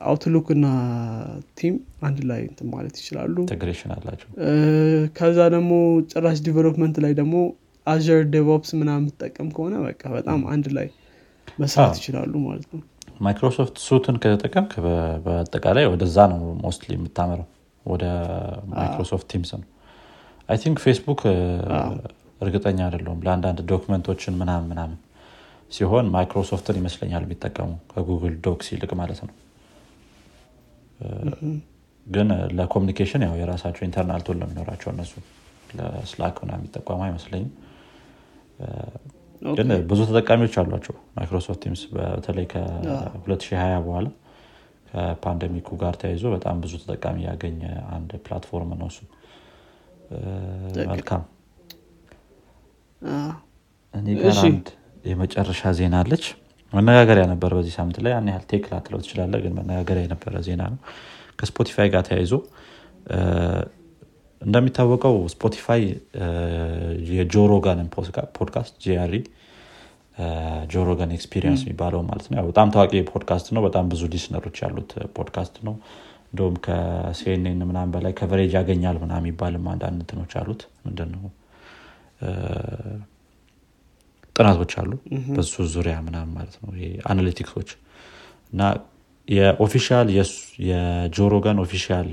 Outlook 0.10 0.47
እና 0.55 0.65
Team 1.56 1.75
አንድ 2.01 2.19
ላይ 2.29 2.41
እንትን 2.49 2.67
ማለት 2.73 2.95
ይችላሉ። 3.01 3.35
integration 3.45 3.91
አላቸው። 3.95 4.29
ከዛ 5.17 5.39
ደግሞ 5.55 5.71
ጭራሽ 6.12 6.39
development 6.47 6.97
ላይ 7.05 7.13
ደግሞ 7.19 7.35
Azure 7.88 7.99
DevOps 8.30 8.71
ምናምን 8.79 9.03
የምትጠቀም 9.03 9.49
ከሆነ 9.55 9.75
በቃ 9.85 10.03
በጣም 10.15 10.39
አንድ 10.53 10.67
ላይ 10.77 10.88
መስራት 11.59 11.95
ይችላሉ 11.99 12.33
ማለት 12.45 12.67
ነው። 12.73 12.81
Microsoft 13.19 13.78
suite 13.86 14.08
ን 14.08 14.17
ከተጠቀምክ 14.23 14.73
በአጠቃላይ 15.25 15.85
ወደዛ 15.93 16.17
ነው 16.33 16.41
mostly 16.62 16.91
የምታመረው 16.97 17.47
ወደ 17.85 18.05
Microsoft 18.71 19.28
Teams 19.34 19.52
ነው። 19.55 19.67
I 20.49 20.58
think 20.63 20.78
ፌስቡክ 20.85 21.21
እርግጠኛ 22.41 22.79
አይደለሁም 22.85 23.19
ለአንዳንድ 23.25 23.59
document 23.71 24.09
ኦችን 24.09 24.38
ምናምን 24.41 24.67
ምናምን 24.71 24.97
ሲሆን 25.71 26.05
ማይክሮሶፍትን 26.13 26.77
ይመስለኛል 26.79 27.23
የሚጠቀሙ 27.25 27.71
ከ 27.91 28.03
Google 28.03 28.36
Docs 28.45 28.67
ይልቅ 28.73 28.91
ማለት 29.01 29.19
ነው። 29.25 29.34
ግን 32.05 32.27
ለ 32.58 32.66
communication 32.66 33.23
ያው 33.25 33.34
የራሳቸው 33.39 33.84
internal 33.88 34.21
tool 34.28 34.38
ነው 34.41 34.47
የሚኖራቸው 34.47 34.89
እነሱ። 34.93 35.13
ለ 35.78 35.95
Slack 35.95 36.38
ምና 36.43 36.51
የሚጠቀሙ 36.58 36.99
አይመስለኝም። 37.08 37.51
ግን 39.51 39.69
ብዙ 39.89 39.99
ተጠቃሚዎች 40.10 40.55
አሏቸው 40.62 40.95
Microsoft 41.17 41.60
Teams 41.63 41.82
በተለይ 41.93 42.45
ከ2020 42.53 43.77
በኋላ 43.86 44.08
ከ 44.89 45.04
pandemic 45.04 45.63
ኡ 45.63 45.78
ጋር 45.82 45.95
ተያይዞ 46.01 46.25
በጣም 46.36 46.55
ብዙ 46.63 46.73
ተጠቃሚ 46.84 47.17
ያገኘ 47.27 47.62
አንድ 47.95 48.12
platform 48.25 48.71
ነው 48.82 48.88
እሱ። 48.91 48.99
መልካም። 50.91 51.23
እኔ 53.93 54.08
ጋር 54.19 54.34
አንድ 54.43 54.67
የመጨረሻ 55.10 55.72
ዜና 55.80 55.95
አለች። 56.04 56.26
መነጋገሪያ 56.74 57.24
ነበር 57.32 57.52
በዚህ 57.58 57.74
ሳምንት 57.78 57.98
ላይ። 58.06 58.12
ያን 58.15 58.28
ያህል 58.32 58.43
tech 58.52 58.65
ላትለው 58.72 59.00
ትችላለ 59.04 59.36
ግን 59.43 59.54
መነጋገሪያ 59.60 60.04
የነበረ 60.06 60.41
ዜና 60.48 60.62
ነው። 60.74 60.80
ከ 61.39 61.50
Spotify 61.50 61.88
ጋር 61.93 62.04
ተያይዞ 62.08 62.34
እንደሚታወቀው 64.41 65.15
Spotify 65.34 65.82
የ 67.12 67.24
Joe 67.24 67.43
Rogan 67.43 67.75
ን 67.75 67.88
podcast 68.38 68.75
JRE 68.84 69.13
Joe 70.71 70.87
Rogan 70.87 71.12
Experience 71.17 71.62
የሚባለው 71.65 72.02
ማለት 72.08 72.26
ነው። 72.32 72.48
በጣም 72.50 72.69
ታዋቂ 72.74 73.02
ፖድካስት 73.12 73.48
ነው። 73.56 73.62
በጣም 73.67 73.86
ብዙ 73.91 74.02
listener 74.13 74.43
ኦች 74.43 74.58
ያሉት 74.63 74.91
ፖድካስት 75.17 75.58
ነው። 75.67 75.76
እንደውም 76.32 76.56
ከ 76.65 77.04
CNN 77.04 77.62
ምናምን 77.69 77.91
በላይ 77.93 78.13
coverage 78.19 78.52
ያገኛል 78.58 78.98
ምና 79.04 79.13
የሚባልም 79.22 79.63
አንዳንድ 79.74 79.98
እንትኖች 80.02 80.34
አሉት። 80.41 80.63
ምንድነው 80.86 81.24
ጥናቶች 84.39 84.71
አሉ 84.82 84.91
በሱ 85.36 85.65
ዙሪያ 85.73 85.95
ምናምን 86.06 86.32
ማለት 86.36 86.56
ነው 86.60 86.69
analytics 87.12 87.52
ኦች 87.52 87.69
እና 88.54 88.62
የ 89.28 89.43
official 89.43 90.08
የጆ 90.69 91.02
ሮጋን 91.02 91.58
official 91.63 92.08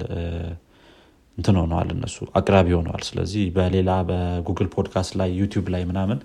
እንትን 1.39 1.57
ሆነዋል 1.61 1.89
እነሱ 1.95 2.17
አቅራቢ 2.39 2.69
ሆነዋል። 2.77 3.03
ስለዚህ 3.09 3.45
በሌላ 3.57 3.91
በጉግል 4.09 4.69
ፖድካስት 4.75 5.12
ላይ 5.21 5.31
ዩቲዩብ 5.41 5.67
ላይ 5.75 5.83
ምናምን 5.91 6.19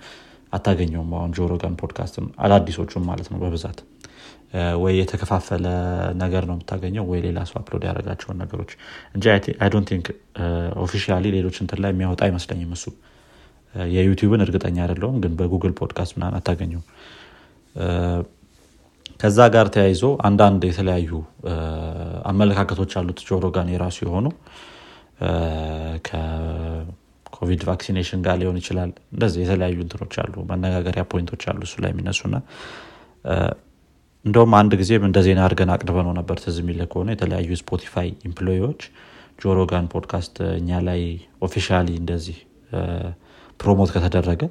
አታገኘውም 0.54 1.12
አሁን 1.18 1.32
ጆ 1.38 1.46
ሮጋን 1.46 1.76
ፖድካስት 1.82 2.16
አዳዲሶቹም 2.46 3.04
ማለት 3.10 3.28
ነው 3.34 3.40
በብዛት። 3.44 3.80
ወይ 4.82 4.94
የተከፋፈለ 5.00 5.66
ነገር 6.22 6.44
ነው 6.48 6.56
የምታገኘው 6.56 7.06
ወይ 7.12 7.20
ሌላ 7.26 7.40
ሰው 7.50 7.58
upload 7.60 7.84
ያደረጋቸውን 7.88 8.38
ነገሮች። 8.44 8.72
እንጂ 9.16 9.26
I 9.64 9.68
don't 9.68 9.88
think 9.92 10.08
officially 10.84 11.26
ሌሎች 11.38 11.58
እንትን 11.64 11.80
ላይ 11.84 11.92
የሚያወጣ 11.94 12.22
አይመስለኝም 12.28 12.74
እሱ 12.78 12.86
የዩቲዩብን 13.94 14.44
እርግጠኛ 14.46 14.78
አይደለሁም 14.86 15.18
ግን 15.24 15.34
በጉግል 15.40 15.74
ፖድካስት 15.80 16.14
ምናምን 16.18 16.36
አታገኘው 16.40 16.82
ከዛ 19.22 19.40
ጋር 19.56 19.68
ተያይዞ 19.76 20.04
አንዳንድ 20.28 20.62
የተለያዩ 20.70 21.10
አመለካከቶች 22.32 22.92
አሉት 23.00 23.20
ጆ 23.28 23.37
ሮጋን 23.37 23.70
የራሱ 23.74 23.98
የሆኑ። 24.06 24.28
ከኮቪድ 26.08 27.62
vaccination 27.70 28.22
ጋር 28.28 28.36
ሊሆን 28.42 28.58
ይችላል 28.62 28.92
እንደዚህ 29.14 29.42
የተለያዩ 29.44 29.78
እንትኖች 29.86 30.16
አሉ 30.24 30.34
መነጋገሪያ 30.52 31.04
point 31.12 31.30
ኦች 31.30 31.44
አሉ 31.52 31.62
እሱ 31.68 31.76
ላይ 31.84 31.92
የሚነሱና 31.94 32.36
እንደውም 34.26 34.54
አንድ 34.58 34.72
ጊዜም 34.82 35.04
እንደ 35.08 35.20
ዜና 35.28 35.40
አድርገን 35.46 35.72
አቅርበነው 35.76 36.14
ነበር 36.20 36.38
ትዝ 36.44 36.58
የሚልህ 36.62 36.82
ከሆነ 36.92 37.10
የተለያዩ 37.16 37.52
ስፖቲፋይ 37.62 38.10
employee 38.30 38.65
ዎች 38.65 38.82
ጆ 39.44 39.53
ሮጋን 39.53 39.86
ፖድካስት 39.94 40.36
እኛ 40.60 40.80
ላይ 40.88 41.02
officially 41.48 41.88
እንደዚህ 42.02 42.38
promote 43.62 43.90
ከተደረገ 43.96 44.42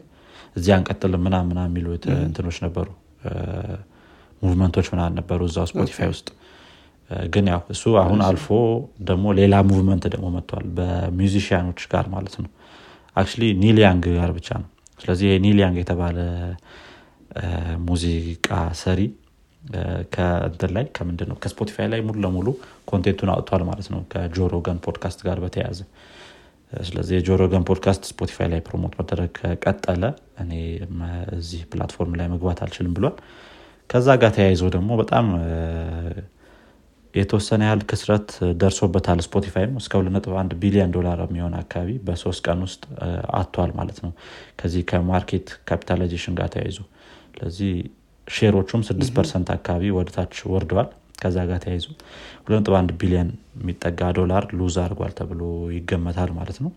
እዚህ 0.56 0.72
አንቀጥልም 0.76 1.22
ምናምን 1.26 1.36
ምናምን 1.48 1.60
የሚሉ 1.68 1.86
እንትኖች 2.20 2.58
ነበሩ። 2.66 2.88
movement 4.42 4.71
ኦች 4.71 4.86
ምናምን 4.92 5.14
ነበሩ 5.20 5.40
እዛው 5.48 5.66
ስፖቲፋይ 5.70 6.08
ውስጥ። 6.12 6.28
ግን 7.30 7.46
ያው 7.52 7.60
እሱ 7.74 7.84
አሁን 8.02 8.20
አልፎ 8.26 8.46
ደግሞ 9.02 9.32
ሌላ 9.38 9.54
movement 9.68 10.04
ደግሞ 10.14 10.26
መጥቷል 10.36 10.66
በ 10.76 10.91
musician 10.91 11.50
ኦች 11.50 11.80
ጋር 11.92 12.04
ማለት 12.08 12.34
ነው። 12.42 12.50
actually 13.16 13.30
ኒል 13.62 13.77
ያንግ 13.77 14.04
ጋር 14.18 14.30
ብቻ 14.36 14.48
ነው። 14.62 14.68
ስለዚህ 14.98 15.30
ኒል 15.44 15.56
ያንግ 15.56 15.76
የተባለ 15.82 16.18
ሙዚቃ 17.88 18.48
ሰሪ 18.80 19.00
ከእንትን 20.14 20.70
ላይ 20.76 20.84
ከምንድን 20.96 21.28
ነው 21.30 21.36
ከስፖቲፋይ 21.42 21.86
ላይ 21.92 22.00
ሙሉ 22.00 22.16
ለሙሉ 22.24 22.48
content 22.84 23.13
ኡን 23.13 23.30
አውጥቷል 23.34 23.62
ማለት 23.62 23.88
ነው። 23.94 24.00
ከጆ 24.12 24.36
ሮጋን 24.36 24.78
ፖድካስት 24.86 25.20
ጋር 25.26 25.38
በተያያዘ 25.44 25.80
ስለዚህ 26.72 27.14
የጆ 27.16 27.34
ሮጋን 27.34 27.64
ፖድካስት 27.68 28.02
ስፖቲፋይ 28.10 28.48
ላይ 28.52 28.60
promote 28.66 28.92
መደረግ 28.98 29.30
ከቀጠለ 29.38 30.02
እኔ 30.42 30.52
እዚህ 31.38 31.62
platform 31.72 32.12
ላይ 32.20 32.28
መግባት 32.34 32.58
አልችልም 32.64 32.92
ብሏል። 32.98 33.16
ከዛ 33.90 34.08
ጋር 34.22 34.30
ተያይዞ 34.36 34.62
ደግሞ 34.74 34.90
በጣም 35.00 35.26
የተወሰነ 37.14 37.62
ያህል 37.66 37.80
ክስረት 37.90 38.28
ደርሶበታል 38.60 39.20
ስፖቲፋይም። 39.26 39.72
እስከ 39.80 39.92
21 40.00 40.52
ቢሊዮን 40.62 40.92
ዶላር 40.96 41.20
የሚሆን 41.24 41.54
አካባቢ 41.60 41.96
በሶስት 42.06 42.40
ቀን 42.46 42.60
ውስጥ 42.66 42.82
አጥቷል 43.40 43.70
ማለት 43.74 43.98
ነው። 44.04 44.12
ከዚህ 44.60 44.82
ከ 44.90 45.05
market 45.05 45.48
capitalization 45.68 46.36
ጋር 46.40 46.50
ተያይዞ። 46.54 46.78
ስለዚህ 47.32 47.72
share 48.26 48.52
ኦቹም 48.52 48.82
6 48.88 49.12
percent 49.16 49.48
አካባቢ 49.50 49.84
ወደታች 49.90 50.34
ወርደዋል 50.46 50.88
ከዛ 51.22 51.38
ጋር 51.48 51.58
ተያይዞ 51.64 51.86
21 52.48 52.94
ቢሊዮን 53.00 53.30
የሚጠጋ 53.58 54.10
ዶላር 54.18 54.44
lose 54.58 54.76
አድርጓል 54.82 55.12
ተብሎ 55.18 55.40
ይገመታል 55.76 56.30
ማለት 56.38 56.58
ነው። 56.64 56.72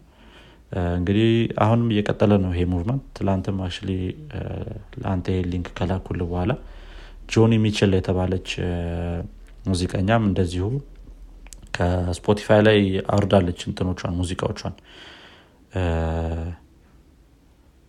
እንግዲህ 0.93 1.27
አሁንም 1.63 1.89
እየቀጠለ 1.93 2.32
ነው 2.43 2.51
ይሄ 2.53 2.63
movement 2.71 3.03
ትላንትም 3.17 3.58
አክ 3.62 3.75
ለአንተ 5.01 5.25
ይሄ 5.34 5.41
link 5.51 5.67
ከላኩልህ 5.79 6.19
በኋላ 6.23 6.51
ጆኒ 7.34 7.53
ሚቸል 7.65 7.91
የተባለች 7.97 8.49
ሙዚቀኛም 9.67 10.23
እንደዚሁ 10.29 10.65
ከስፖቲፋይ 11.75 12.62
ላይ 12.67 12.79
አውርዳለች 13.13 13.60
እንትኖቿን 13.69 14.17
ሙዚቃዎቿን። 14.19 14.75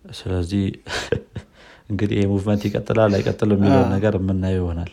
ስለዚህ 0.05 0.63
እንግዲህ 1.89 2.15
ይህ 2.19 2.27
movement 2.31 2.61
ይቀጥላል 2.67 3.11
አይቀጥል 3.17 3.49
የሚለውን 3.55 3.89
ነገር 3.95 4.13
የምናየው 4.19 4.61
ይሆናል። 4.61 4.91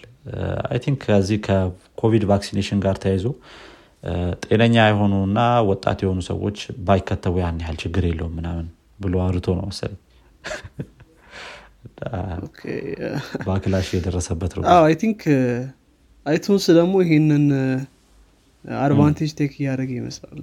I 0.68 0.78
think 0.84 0.98
ከዚህ 1.04 1.38
ከኮቪድ 1.46 2.24
vaccination 2.30 2.78
ጋር 2.84 2.96
ተያይዞ 3.02 3.26
ጤነኛ 4.44 4.74
የሆኑ 4.86 5.12
እና 5.26 5.40
ወጣት 5.68 5.98
የሆኑ 6.04 6.20
ሰዎች 6.28 6.58
ባይከተቡ 6.86 7.34
ያን 7.42 7.58
ያህል 7.62 7.76
ችግር 7.82 8.04
የለውም 8.08 8.32
ምናምን 8.38 8.66
ብሎ 9.00 9.14
አርቶ 9.26 9.46
ነው 9.58 9.66
መሰለኝ። 9.70 10.00
backlash 13.46 13.86
የደረሰበት 13.94 14.52
think 15.00 15.20
አይቱንስ 16.26 16.64
ደግሞ 16.78 16.94
ይሄንን 17.04 17.44
advantage 18.80 19.30
take 19.38 19.52
እያደረገ 19.60 19.90
ይመስላል። 20.00 20.42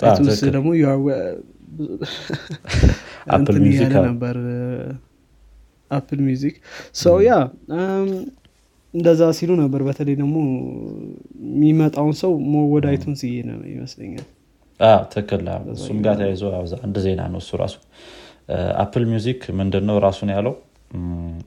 አይቱንስ 0.00 0.40
ደግሞ 0.48 0.68
ነበር 4.06 4.36
አፕል 5.94 6.20
ሚውዚክ 6.26 6.56
ሰው 7.00 7.16
ያ 7.24 7.32
እንደዛ 8.94 9.22
ሲሉ 9.38 9.50
ነበር። 9.60 9.80
በተለይ 9.86 10.16
ደግሞ 10.20 10.36
የሚመጣውን 11.54 12.14
ሰው 12.20 12.32
ወደ 12.74 12.84
አይቱንስ 12.92 13.22
እየሄደ 13.28 13.48
ነው 13.52 13.66
ይመስለኛል። 13.72 14.26
ትክክል። 15.12 15.44
እሱም 15.74 15.98
ጋር 16.04 16.14
ተያይዞ 16.20 16.42
አንድ 16.84 16.96
ዜና 17.04 17.22
ነው 17.32 17.40
እሱ 17.42 17.58
ራሱ። 17.62 17.76
አፕል 18.82 19.04
ሚውዚክ 19.10 19.42
ምንድነው 19.58 19.98
ራሱን 20.06 20.30
ያለው? 20.34 20.54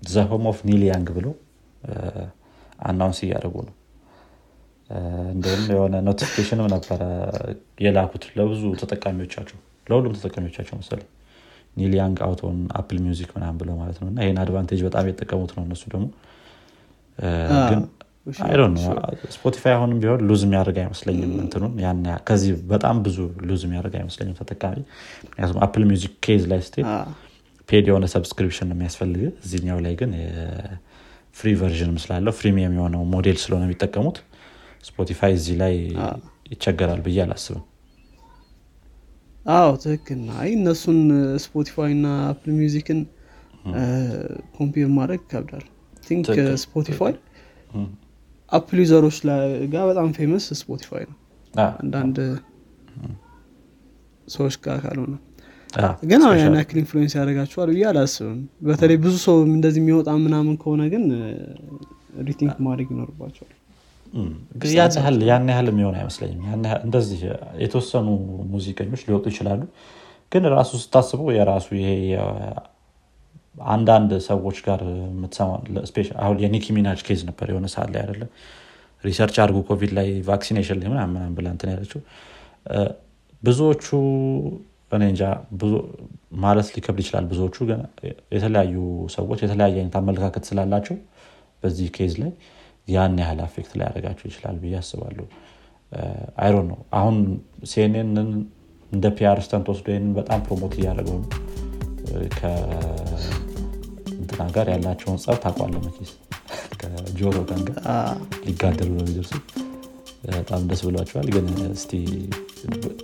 the 0.09 0.23
home 0.29 0.45
of 0.51 0.59
Neil 0.67 0.81
Young 0.87 1.09
ብሎ 1.17 1.27
announce 2.87 3.19
እያደረጉ 3.25 3.55
ነው። 3.67 3.75
እንዲሁም 5.31 5.63
የሆነ 5.73 5.95
notification 6.07 6.59
ም 6.59 6.67
ነበረ 6.73 7.01
የላኩት 7.85 8.25
ለብዙ 8.37 8.63
ተጠቃሚዎቻቸው 8.81 9.57
ለሁሉም 9.87 10.13
ተጠቃሚዎቻቸው 10.17 10.75
መሰለኝ 10.81 11.07
ኒል 11.77 11.93
ያንግ 11.99 12.17
out 12.25 12.45
on 12.45 12.57
አፕል 12.79 12.97
ሚውዚክ 13.03 13.29
ምናምን 13.35 13.57
ብለው 13.61 13.75
ማለት 13.81 13.97
ነው። 14.01 14.07
እና 14.11 14.19
ይህን 14.25 14.39
advantage 14.43 14.81
በጣም 14.87 15.05
የተጠቀሙት 15.09 15.51
ነው 15.57 15.63
እነሱ 15.67 15.83
ደግሞ። 15.93 16.07
ግን 17.69 17.81
ስፖቲፋይ 19.35 19.73
አሁንም 19.75 19.97
ቢሆን 20.01 20.21
lose 20.29 20.41
የሚያደርግ 20.45 20.77
አይመስለኝም 20.81 21.31
እንትኑን 21.43 21.73
ያን 21.83 21.99
ከዚህ 22.27 22.51
በጣም 22.71 22.95
ብዙ 23.05 23.17
lose 23.49 23.61
የሚያደርግ 23.67 23.95
አይመስለኝም 23.99 24.35
ተጠቃሚ። 24.41 24.81
ምክንያቱም 25.25 25.59
አፕል 25.65 25.85
ሚውዚክ 25.89 26.13
case 26.25 26.43
ላይ 26.51 26.61
ስትሄድ 26.67 26.87
paid 27.69 27.85
የሆነ 27.89 28.05
subscription 28.13 28.67
ነው 28.69 28.75
የሚያስፈልግ። 28.77 29.23
እዚህኛው 29.43 29.79
ላይ 29.85 29.95
ግን 30.01 30.11
free 31.35 31.49
version 31.61 31.89
ም 31.89 31.97
ስላለው 32.03 32.33
freemium 32.37 32.75
የሆነው 32.77 33.01
ሞዴል 33.13 33.37
ስለሆነ 33.41 33.63
የሚጠቀሙት። 33.67 34.19
ስፖቲፋይ 34.83 35.33
እዚህ 35.37 35.55
ላይ 35.61 35.73
ይቸገራል 36.51 37.01
ብዬ 37.07 37.17
አላስብም 37.25 37.63
አዎ 39.47 39.69
ትክክል 39.83 40.21
አይ 40.39 40.49
እነሱን 40.55 40.99
ስፖቲፋይ 41.43 41.91
እና 41.91 42.07
አፕል 42.29 42.51
ሚውዚክን 42.57 42.99
compare 44.57 44.89
ማድረግ 44.97 45.21
ይከብዳል። 45.25 45.65
think 46.03 46.25
ስፖቲፋይ 46.63 47.13
አፕል 48.51 48.79
user 48.83 49.00
ኦች 49.00 49.17
ጋር 49.73 49.83
በጣም 49.89 50.09
famous 50.17 50.45
ስፖቲፋይ 50.61 51.03
ነው። 51.09 51.17
አንዳንድ 51.79 52.17
ሰዎች 54.27 54.55
ጋር 54.65 54.77
ካልሆነ። 54.83 55.15
ግን 56.09 56.21
አዎ 56.27 56.33
ያን 56.39 56.55
ያክል 56.59 56.77
influence 56.81 57.13
ያደርጋቸዋል 57.17 57.69
ብዬ 57.73 57.83
አላስብም። 57.89 58.39
በተለይ 58.67 58.97
ብዙ 59.03 59.15
ሰው 59.25 59.37
እንደዚህ 59.49 59.81
የሚወጣ 59.83 60.09
ምናምን 60.25 60.55
ከሆነ 60.61 60.83
ግን 60.93 61.03
rethink 62.27 62.55
ማድረግ 62.67 62.87
ይኖርባቸዋል 62.93 63.53
ግን 64.61 64.71
ያን 64.73 64.91
ያህል 64.97 65.17
ያን 65.29 65.49
ያህል 65.51 65.67
የሚሆን 65.71 65.95
አይመስለኝም። 65.99 66.43
እንደዚህ 66.85 67.19
የተወሰኑ 67.63 68.07
ሙዚቀኞች 68.53 69.01
ሊወጡ 69.07 69.25
ይችላሉ። 69.33 69.61
ግን 70.31 70.45
ራሱ 70.55 70.71
ስታስበው 70.83 71.29
የራሱ 71.35 71.67
ይሄ 71.79 71.89
አንዳንድ 73.67 74.11
ሰዎች 74.27 74.57
ጋር 74.65 74.81
አሁን 76.23 76.37
የኒኪ 76.43 76.65
ሚናጅ 76.75 76.99
case 77.07 77.21
ነበር 77.29 77.47
የሆነ 77.51 77.67
ሰዓት 77.75 77.89
ላይ 77.93 78.01
አይደለም 78.03 78.29
research 79.03 79.35
አድርጎ 79.43 79.57
ኮቪድ 79.69 79.91
ላይ 79.97 80.07
vaccination 80.29 80.77
ላይ 80.81 80.89
ምናምን 80.93 81.33
ብላ 81.37 81.47
እንትን 81.55 81.69
ያለችው። 81.73 81.99
ብዙዎቹ 83.43 83.85
እኔ 84.91 85.03
እንጃ 85.11 85.23
ማለት 86.41 86.67
ሊከብድ 86.75 86.99
ይችላል። 87.03 87.25
ብዙዎቹ 87.31 87.57
ግን 87.69 87.81
የተለያዩ 88.35 88.75
ሰዎች 89.15 89.39
የተለያየ 89.45 89.75
አይነት 89.81 89.95
አመለካከት 90.01 90.43
ስላላቸው 90.49 90.95
በዚህ 91.63 91.87
case 91.97 92.13
ላይ 92.21 92.31
ያን 92.87 93.15
ያህል 93.21 93.39
affect 93.45 93.71
ሊያደርጋቸው 93.79 94.25
ይችላል 94.29 94.55
ብዬ 94.61 94.73
አስባለሁ። 94.79 95.25
irony 96.43 96.65
ው 96.71 96.79
አሁን 96.97 97.15
ሲኤንኤንን 97.69 98.29
እንደ 98.91 99.05
PR 99.17 99.39
stunt 99.45 99.67
ወስዶ 99.71 99.87
ይህንን 99.93 100.11
በጣም 100.17 100.39
promote 100.47 100.73
እያደረገው 100.79 101.17
ነው። 101.21 101.29
ከእንትን 102.37 104.41
ጋር 104.55 104.67
ያላቸውን 104.73 105.19
ጸብ 105.23 105.37
ታውቋለህ 105.43 105.81
መቼስ 105.87 106.11
ከጆ 106.81 107.19
ሮጋን 107.37 107.61
ጋር 107.69 107.79
ሊጋደሉ 108.45 108.89
ነው 108.95 109.01
የሚደርሱ። 109.03 109.33
በጣም 110.29 110.61
ደስ 110.69 110.81
ብሏቸዋል። 110.87 111.27
ግን 111.35 111.45
እስቲ 111.69 111.91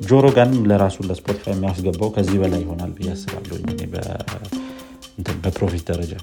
ጆ 0.08 0.26
ሮጋንም 0.38 0.64
ለራሱ 0.70 0.98
ለስፖቲፋይ 1.10 1.54
የሚያስገባው 1.56 2.10
ከዚህ 2.16 2.38
በላይ 2.44 2.62
ይሆናል 2.66 2.92
ብዬ 2.98 3.10
አስባለሁ። 3.14 3.58
በ 5.44 5.54
profit 5.54 5.84
ደረጃ 5.90 6.14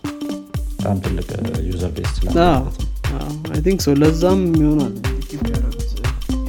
በጣም 0.73 0.99
ትልቅ 1.05 1.29
user 1.68 1.92
base 1.96 2.11
ስላለ 2.18 2.35
I 3.51 3.61
think 3.64 3.81
so 3.85 3.94
ለዛም 4.01 4.42
ይሆናል 4.61 4.94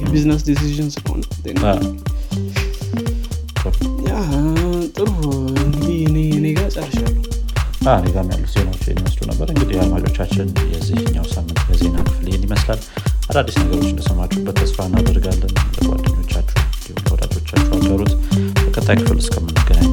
የ 0.02 0.10
business 0.10 0.42
decision 0.48 0.88
ስለሆነ 0.94 1.20
ጥሩ። 4.96 5.10
እንግዲህ 5.62 5.98
እኔ 6.38 6.46
ጋር 6.56 6.68
ጨርሻለሁ። 6.74 7.14
እኔ 7.92 8.08
ጋርም 8.14 8.30
ያሉት 8.32 8.50
ዜናዎች 8.54 8.84
ይመስሉ 8.92 9.20
ነበር። 9.30 9.46
እንግዲህ 9.52 9.76
አድማጮቻችን 9.82 10.48
የዚህኛው 10.72 11.26
ሳምንት 11.32 11.62
የዜና 11.72 11.96
ክፍል 12.08 12.26
ይህን 12.30 12.44
ይመስላል። 12.48 12.80
አዳዲስ 13.30 13.56
ነገሮች 13.62 13.88
እንደሰማችሁበት 13.92 14.56
ተስፋ 14.62 14.86
እናደርጋለን። 14.90 15.52
ለጓደኞቻችሁ 15.76 16.58
እንዲሁም 16.66 17.02
ለወዳጆቻችሁ 17.06 17.72
አገሩት 17.78 18.12
በቀጣይ 18.64 18.96
ክፍል 19.02 19.18
እስከምንገናኝ 19.24 19.90